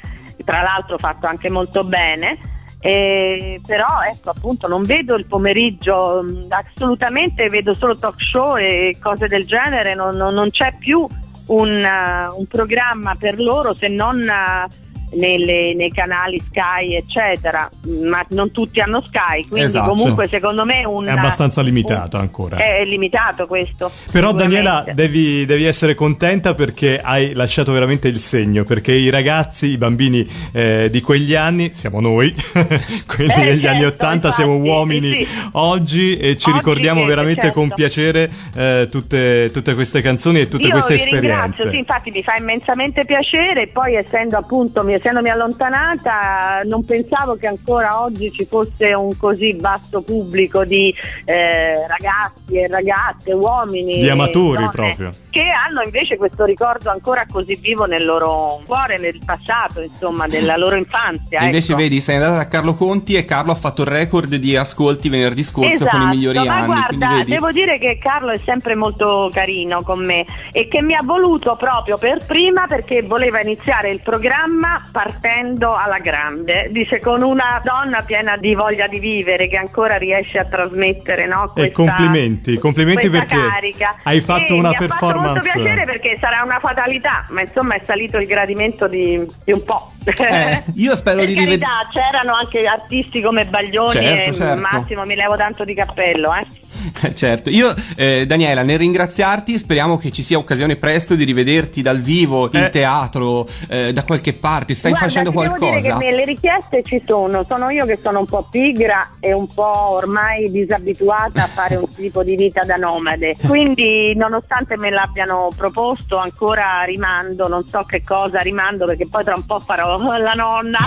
tra 0.44 0.62
l'altro 0.62 0.98
fatto 0.98 1.28
anche 1.28 1.50
molto 1.50 1.84
bene, 1.84 2.38
eh, 2.82 3.62
però 3.66 4.02
ecco 4.12 4.32
appunto 4.32 4.68
non 4.68 4.84
vedo 4.84 5.16
il 5.16 5.28
pomeriggio, 5.28 6.26
assolutamente 6.50 7.50
vedo 7.50 7.74
solo 7.76 7.96
talk 7.96 8.22
show 8.22 8.58
e 8.58 8.98
cose 9.00 9.28
del 9.28 9.46
genere, 9.46 9.94
non, 9.94 10.16
non- 10.16 10.34
non 10.34 10.50
c'è 10.50 10.74
più 10.80 11.08
un, 11.48 11.70
uh, 11.70 12.40
un 12.40 12.46
programma 12.48 13.16
per 13.16 13.40
loro 13.40 13.74
se 13.74 13.88
non... 13.88 14.20
uh, 14.20 14.88
nelle- 15.12 15.74
nei 15.76 15.92
canali 15.92 16.42
Sky 16.50 16.96
eccetera 16.96 17.70
ma 18.08 18.24
non 18.30 18.52
tutti 18.52 18.80
hanno 18.80 19.02
Sky 19.02 19.42
quindi 19.48 19.68
Esatto. 19.70 19.90
comunque 19.90 20.28
secondo 20.28 20.66
me 20.66 20.84
un, 20.86 21.06
È 21.08 21.12
abbastanza 21.12 21.60
un- 21.62 21.66
limitato 21.68 22.18
ancora. 22.18 22.58
è 22.58 22.84
limitato 22.86 23.48
questo. 23.48 23.92
Però. 24.12 24.32
Daniela 24.34 24.86
devi, 24.94 25.46
devi 25.46 25.66
essere 25.66 25.96
contenta 25.96 26.54
perché 26.54 27.00
hai 27.02 27.34
lasciato 27.34 27.72
veramente 27.72 28.08
il 28.08 28.20
segno, 28.20 28.64
perché 28.64 28.94
i 28.94 29.10
ragazzi, 29.10 29.68
i 29.68 29.78
bambini 29.78 30.28
eh, 30.52 30.88
di 30.92 31.02
quegli 31.02 31.36
anni, 31.36 31.74
siamo 31.74 32.00
noi, 32.00 32.34
quelli 33.06 33.32
Eh, 33.34 33.44
degli 33.44 33.66
anni 33.66 33.82
certo, 33.82 34.04
80, 34.04 34.32
siamo 34.32 34.54
infatti, 34.54 34.70
uomini 34.70 35.12
sì. 35.24 35.28
oggi 35.54 36.18
e 36.18 36.38
ci 36.38 36.50
Oggi 36.50 36.58
ricordiamo 36.58 37.06
veramente 37.06 37.42
certo. 37.42 37.60
con 37.60 37.72
piacere 37.74 38.30
eh, 38.56 38.88
tutte, 38.90 39.50
tutte 39.52 39.74
queste 39.74 40.02
canzoni 40.02 40.42
e 40.42 40.48
tutte 40.48 40.68
Io 40.68 40.72
queste 40.72 40.96
vi 40.96 41.04
ringrazio, 41.04 41.30
esperienze. 41.40 41.70
sì, 41.72 41.78
infatti 41.78 42.12
mi 42.12 42.24
fa 42.24 42.36
immensamente 42.38 43.06
piacere 43.06 43.64
e 43.64 43.68
poi 43.68 43.96
essendo 43.96 44.38
appunto 44.38 44.84
mi- 44.84 44.99
essendomi 45.00 45.30
allontanata 45.30 46.62
non 46.66 46.84
pensavo 46.86 47.36
che 47.36 47.48
ancora 47.48 48.02
oggi 48.02 48.32
ci 48.32 48.46
fosse 48.46 48.94
un 48.94 49.16
così 49.18 49.58
vasto 49.60 50.02
pubblico 50.02 50.64
di 50.66 50.94
eh, 51.26 51.88
ragazzi 51.88 52.58
e 52.58 52.68
ragazze, 52.68 53.34
uomini 53.34 54.00
Di 54.00 54.10
amatori 54.10 54.64
donne, 54.64 54.70
proprio. 54.72 55.12
che 55.30 55.42
hanno 55.42 55.82
invece 55.82 56.18
questo 56.18 56.46
ricordo 56.46 56.90
ancora 56.90 57.26
così 57.32 57.56
vivo 57.62 57.86
nel 57.86 58.06
loro 58.06 58.62
cuore, 58.66 58.98
nel 59.00 59.20
passato, 59.26 59.82
insomma, 59.82 60.28
della 60.28 60.58
loro 60.58 60.76
infanzia. 60.76 61.40
E 61.40 61.46
invece 61.46 61.72
ecco. 61.72 61.82
vedi, 61.82 62.02
sei 62.02 62.16
andata 62.16 62.38
da 62.38 62.48
Carlo 62.48 62.74
Conti 62.74 63.16
e 63.16 63.26
Carlo 63.26 63.52
ha 63.52 63.56
fatto 63.56 63.82
il 63.84 63.88
record 63.88 64.36
di 64.36 64.56
ascolti 64.56 65.10
venerdì 65.10 65.44
scorso 65.44 65.86
con 65.86 66.02
i 66.02 66.06
migliori 66.08 66.38
Esatto, 66.40 66.50
ma 66.50 66.56
anni. 66.58 66.66
guarda, 66.98 67.08
vedi. 67.18 67.32
devo 67.32 67.52
dire 67.52 67.78
che 67.80 67.98
Carlo 68.02 68.32
è 68.32 68.40
sempre 68.44 68.76
molto 68.76 69.30
carino 69.34 69.82
con 69.82 70.06
me 70.06 70.26
e 70.52 70.68
che 70.68 70.82
mi 70.82 70.94
ha 70.96 71.02
voluto 71.04 71.56
proprio 71.56 71.98
per 71.98 72.26
prima 72.26 72.66
perché 72.68 73.04
voleva 73.04 73.42
iniziare 73.42 73.92
il 73.92 74.02
programma 74.02 74.82
partendo 74.92 75.76
alla 75.76 76.00
grande. 76.00 76.70
Dice 76.72 77.00
con 77.00 77.22
una 77.22 77.62
donna 77.64 78.02
piena 78.04 78.38
di 78.38 78.54
voglia 78.56 78.88
di 78.88 79.00
vivere 79.00 79.48
che 79.48 79.58
ancora 79.58 79.98
riesce 79.98 80.38
a 80.40 80.46
trasmettere, 80.46 81.26
no? 81.28 81.54
E 81.56 81.72
complimenti, 81.72 82.58
complimenti 82.58 83.10
questa 83.10 83.26
perché 83.28 83.48
carica. 83.50 83.96
hai 84.04 84.22
fatto 84.22 84.54
E 84.54 84.58
una 84.58 84.70
mi 84.70 84.76
ha 84.76 84.78
fatto 84.80 85.06
molto 85.06 85.22
performance- 85.34 85.52
piacere 85.54 85.86
perché 85.86 86.18
sarà 86.20 86.44
una 86.44 86.60
fatalità, 86.60 87.26
ma 87.30 87.42
insomma 87.42 87.76
è 87.76 87.82
salito 87.84 88.18
il 88.18 88.28
gradimento 88.28 88.88
di, 88.88 89.26
di 89.46 89.52
un 89.52 89.64
po'. 89.64 89.92
Eh, 90.06 90.64
io 90.76 90.96
spero 90.96 91.18
per 91.18 91.28
di 91.28 91.34
rived- 91.36 91.62
carità, 91.62 91.88
c'erano 91.92 92.34
anche 92.34 92.66
artisti 92.66 93.22
come 93.22 93.46
Baglioni 93.46 93.92
Certo, 93.92 94.30
e 94.30 94.34
certo. 94.34 94.60
Massimo, 94.62 95.04
mi 95.06 95.16
levo 95.16 95.36
tanto 95.36 95.64
di 95.66 95.74
cappello, 95.76 96.34
eh. 96.34 96.48
certo, 97.14 97.50
io 97.50 97.74
eh, 97.96 98.26
Daniela, 98.26 98.64
nel 98.64 98.78
ringraziarti, 98.78 99.58
speriamo 99.58 99.98
che 99.98 100.12
ci 100.12 100.24
sia 100.24 100.38
occasione 100.38 100.76
presto 100.76 101.16
di 101.16 101.24
rivederti 101.24 101.82
dal 101.82 102.00
vivo, 102.00 102.50
in 102.54 102.64
Eh. 102.64 102.70
teatro, 102.70 103.48
eh, 103.68 103.94
da 103.94 104.04
qualche 104.04 104.34
parte. 104.34 104.74
Stai 104.74 104.92
Guarda, 104.92 105.08
facendo 105.08 105.30
Devo 105.32 105.42
qualcosa? 105.44 105.76
dire 105.80 105.88
che 105.88 105.94
me- 106.12 106.16
le 106.16 106.26
richieste 106.26 106.84
ci 106.84 107.02
sono, 107.06 107.46
sono 107.48 107.70
io 107.70 107.86
che 107.86 108.00
sono 108.02 108.20
un 108.20 108.26
po' 108.26 108.48
pigra 108.50 109.12
e 109.20 109.34
un 109.34 109.48
po' 109.48 109.90
ormai 109.92 110.50
disabituata 110.52 111.44
a 111.44 111.48
fare 111.48 111.76
un 111.76 111.88
tipo 111.94 112.24
di 112.24 112.36
vita 112.36 112.64
da 112.64 112.76
nomade. 112.76 113.36
Quindi, 113.46 114.14
nonostante 114.16 114.78
me 114.78 114.90
l'abbiano 114.90 115.52
proposto, 115.56 116.18
ancora 116.18 116.82
rimando, 116.86 117.48
non 117.48 117.68
so 117.68 117.84
che 117.84 118.04
cosa 118.04 118.40
rimando 118.40 118.86
perché 118.86 119.08
poi 119.08 119.24
tra 119.24 119.36
un 119.36 119.46
po' 119.46 119.60
farò 119.60 119.98
la 120.18 120.34
nonna. 120.34 120.80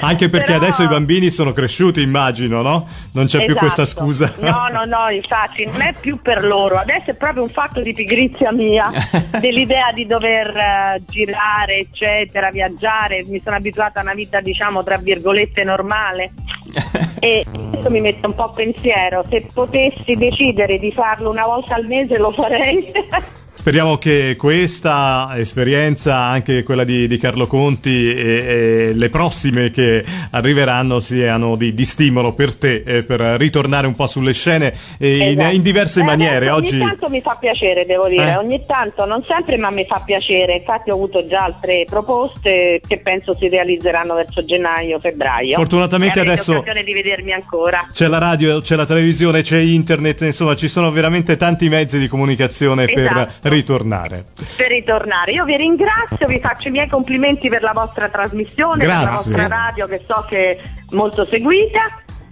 Anche 0.00 0.28
perché 0.28 0.52
Però- 0.52 0.64
adesso 0.64 0.82
i 0.82 0.88
bambini 0.88 1.30
sono 1.30 1.52
cresciuti, 1.52 2.00
immagino, 2.02 2.62
no? 2.62 2.86
Non 3.12 3.26
c'è 3.26 3.38
più 3.44 3.54
Esatto. 3.56 3.58
questa 3.58 3.84
scusa. 3.86 4.32
No, 4.38 4.68
no, 4.72 4.84
no, 4.84 4.93
infatti 5.10 5.64
non 5.66 5.80
è 5.80 5.94
più 5.98 6.20
per 6.20 6.44
loro, 6.44 6.76
adesso 6.76 7.10
è 7.10 7.14
proprio 7.14 7.42
un 7.42 7.48
fatto 7.48 7.80
di 7.80 7.92
pigrizia 7.92 8.52
mia, 8.52 8.90
dell'idea 9.40 9.92
di 9.92 10.06
dover 10.06 10.56
eh, 10.56 11.02
girare, 11.08 11.78
eccetera, 11.78 12.50
viaggiare, 12.50 13.24
mi 13.26 13.40
sono 13.42 13.56
abituata 13.56 14.00
a 14.00 14.02
una 14.02 14.14
vita 14.14 14.40
diciamo 14.40 14.82
tra 14.82 14.96
virgolette 14.96 15.64
normale. 15.64 16.32
E 17.24 17.42
questo 17.70 17.88
mi 17.88 18.02
mette 18.02 18.26
un 18.26 18.34
po' 18.34 18.44
a 18.44 18.50
pensiero, 18.50 19.24
se 19.30 19.46
potessi 19.50 20.14
decidere 20.14 20.78
di 20.78 20.92
farlo 20.92 21.30
una 21.30 21.46
volta 21.46 21.74
al 21.74 21.86
mese 21.86 22.18
lo 22.18 22.30
farei. 22.32 22.84
Speriamo 23.64 23.96
che 23.96 24.36
questa 24.38 25.32
esperienza, 25.36 26.16
anche 26.18 26.62
quella 26.64 26.84
di, 26.84 27.06
di 27.08 27.16
Carlo 27.16 27.46
Conti 27.46 28.12
e, 28.14 28.44
e 28.90 28.92
le 28.94 29.08
prossime 29.08 29.70
che 29.70 30.04
arriveranno 30.32 31.00
siano 31.00 31.56
di, 31.56 31.72
di 31.72 31.86
stimolo 31.86 32.34
per 32.34 32.54
te 32.54 32.82
e 32.84 33.04
per 33.04 33.20
ritornare 33.22 33.86
un 33.86 33.94
po' 33.94 34.06
sulle 34.06 34.34
scene 34.34 34.74
e 34.98 35.16
in- 35.30 35.38
Esatto. 35.40 35.54
in, 35.56 35.62
diverse 35.62 36.00
Eh, 36.00 36.04
maniere. 36.04 36.48
adesso 36.50 36.54
Oggi 36.56 36.74
Ogni 36.74 36.84
tanto 36.90 37.08
mi 37.08 37.22
fa 37.22 37.38
piacere, 37.40 37.86
devo 37.86 38.06
dire, 38.06 38.32
Eh? 38.32 38.36
ogni 38.36 38.62
tanto, 38.66 39.06
non 39.06 39.22
sempre, 39.22 39.56
ma 39.56 39.70
mi 39.70 39.86
fa 39.86 40.02
piacere. 40.04 40.56
Infatti 40.56 40.90
ho 40.90 40.94
avuto 40.96 41.26
già 41.26 41.44
altre 41.44 41.86
proposte 41.88 42.82
che 42.86 42.98
penso 42.98 43.34
si 43.34 43.48
realizzeranno 43.48 44.12
verso 44.14 44.44
gennaio-febbraio. 44.44 45.56
Fortunatamente 45.56 46.18
E 46.18 46.20
avrete 46.20 46.40
adesso- 46.42 46.58
occasione 46.58 46.84
di 46.84 46.92
vedermi 46.92 47.32
ancora. 47.32 47.86
c'è 47.90 48.08
la 48.08 48.18
radio, 48.18 48.60
c'è 48.60 48.76
la 48.76 48.84
televisione, 48.84 49.40
c'è 49.40 49.56
internet, 49.56 50.20
insomma 50.20 50.54
ci 50.54 50.68
sono 50.68 50.90
veramente 50.92 51.38
tanti 51.38 51.70
mezzi 51.70 51.98
di 51.98 52.08
comunicazione 52.08 52.84
per 52.84 52.98
Esatto. 53.06 53.32
Ritornare. 53.54 54.24
Per 54.56 54.68
ritornare, 54.68 55.32
io 55.32 55.44
vi 55.44 55.56
ringrazio, 55.56 56.26
vi 56.26 56.40
faccio 56.40 56.68
i 56.68 56.70
miei 56.70 56.88
complimenti 56.88 57.48
per 57.48 57.62
la 57.62 57.72
vostra 57.72 58.08
trasmissione, 58.08 58.78
per 58.78 58.88
la 58.88 59.00
Grazie. 59.00 59.32
vostra 59.32 59.46
radio 59.46 59.86
che 59.86 60.02
so 60.06 60.24
che 60.28 60.50
è 60.50 60.58
molto 60.90 61.26
seguita. 61.26 61.82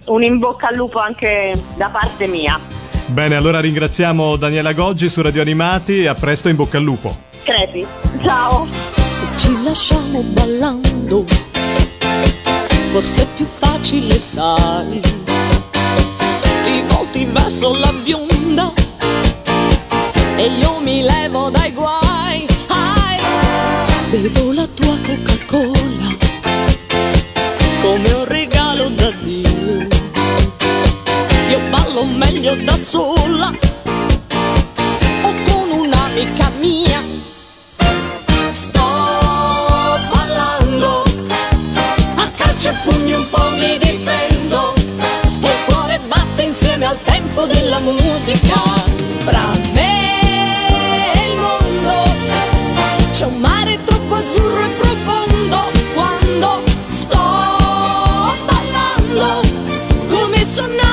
Un 0.05 0.21
in 0.21 0.37
bocca 0.37 0.67
al 0.67 0.75
lupo 0.75 0.99
anche 0.99 1.53
da 1.77 1.87
parte 1.87 2.27
mia. 2.27 2.59
Bene, 3.05 3.35
allora 3.35 3.59
ringraziamo 3.59 4.35
Daniela 4.35 4.73
Goggi 4.73 5.09
su 5.09 5.21
Radio 5.21 5.41
Animati 5.41 6.01
e 6.03 6.07
a 6.07 6.13
presto 6.13 6.49
in 6.49 6.55
bocca 6.55 6.77
al 6.77 6.83
lupo. 6.83 7.15
Crepi, 7.43 7.85
ciao! 8.21 8.65
Se 8.67 9.25
ci 9.37 9.63
lasciamo 9.63 10.21
ballando, 10.21 11.25
forse 12.91 13.23
è 13.23 13.27
più 13.35 13.45
facile, 13.45 14.15
sai. 14.15 14.99
Ti 16.63 16.83
volti 16.87 17.25
verso 17.25 17.77
la 17.77 17.93
bionda 18.03 18.82
e 20.35 20.45
io 20.59 20.79
mi 20.79 21.01
levo 21.01 21.49
dai 21.49 21.71
guai. 21.71 22.45
Ai. 22.67 23.19
Bevo 24.09 24.53
la 24.53 24.67
tua 24.67 24.97
Coca-Cola 25.05 26.03
come 27.83 28.13
un 28.13 28.25
regalo 28.25 28.87
da 28.89 29.11
Dio. 29.21 29.87
Io 31.49 31.59
ballo 31.69 32.05
meglio 32.05 32.55
da 32.63 32.77
sola 32.77 33.51
o 35.23 35.33
con 35.43 35.69
un'amica 35.69 36.49
mia. 36.59 37.01
Sto 38.53 38.87
ballando 40.13 41.03
a 42.15 42.27
calcio 42.37 42.69
e 42.69 42.73
pugni 42.85 43.13
un 43.13 43.29
po' 43.29 43.49
mi 43.57 43.77
difendo 43.77 44.73
e 45.41 45.47
il 45.47 45.57
cuore 45.65 45.99
batte 46.07 46.43
insieme 46.43 46.85
al 46.85 46.97
tempo 47.03 47.45
della 47.45 47.79
musica. 47.79 48.61
Bravo. 49.25 49.62
azzurro 54.23 54.57
e 54.57 54.69
profondo 54.79 55.71
quando 55.93 56.63
sto 56.87 57.17
ballando 58.47 59.41
come 60.07 60.45
sonnando 60.45 60.92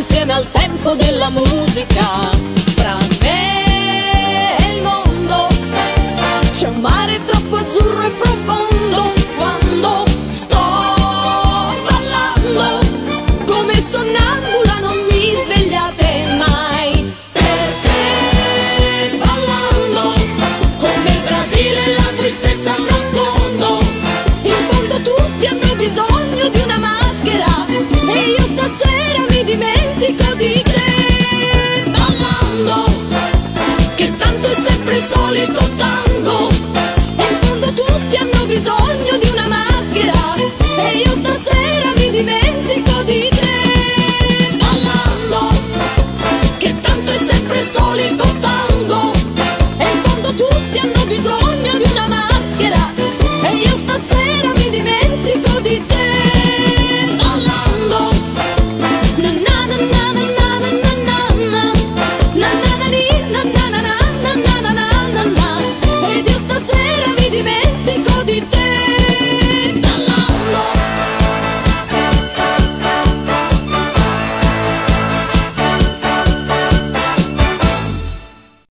insieme 0.00 0.32
al 0.32 0.50
tempo 0.50 0.94
della 0.94 1.28
musica. 1.28 2.30
Fra 2.74 2.96
me 3.20 4.56
e 4.56 4.76
il 4.76 4.82
mondo 4.82 5.46
c'è 6.52 6.68
un 6.68 6.80
mare 6.80 7.22
troppo 7.26 7.56
azzurro 7.56 8.02
e 8.06 8.10
profondo. 8.10 8.69
grito 35.46 35.79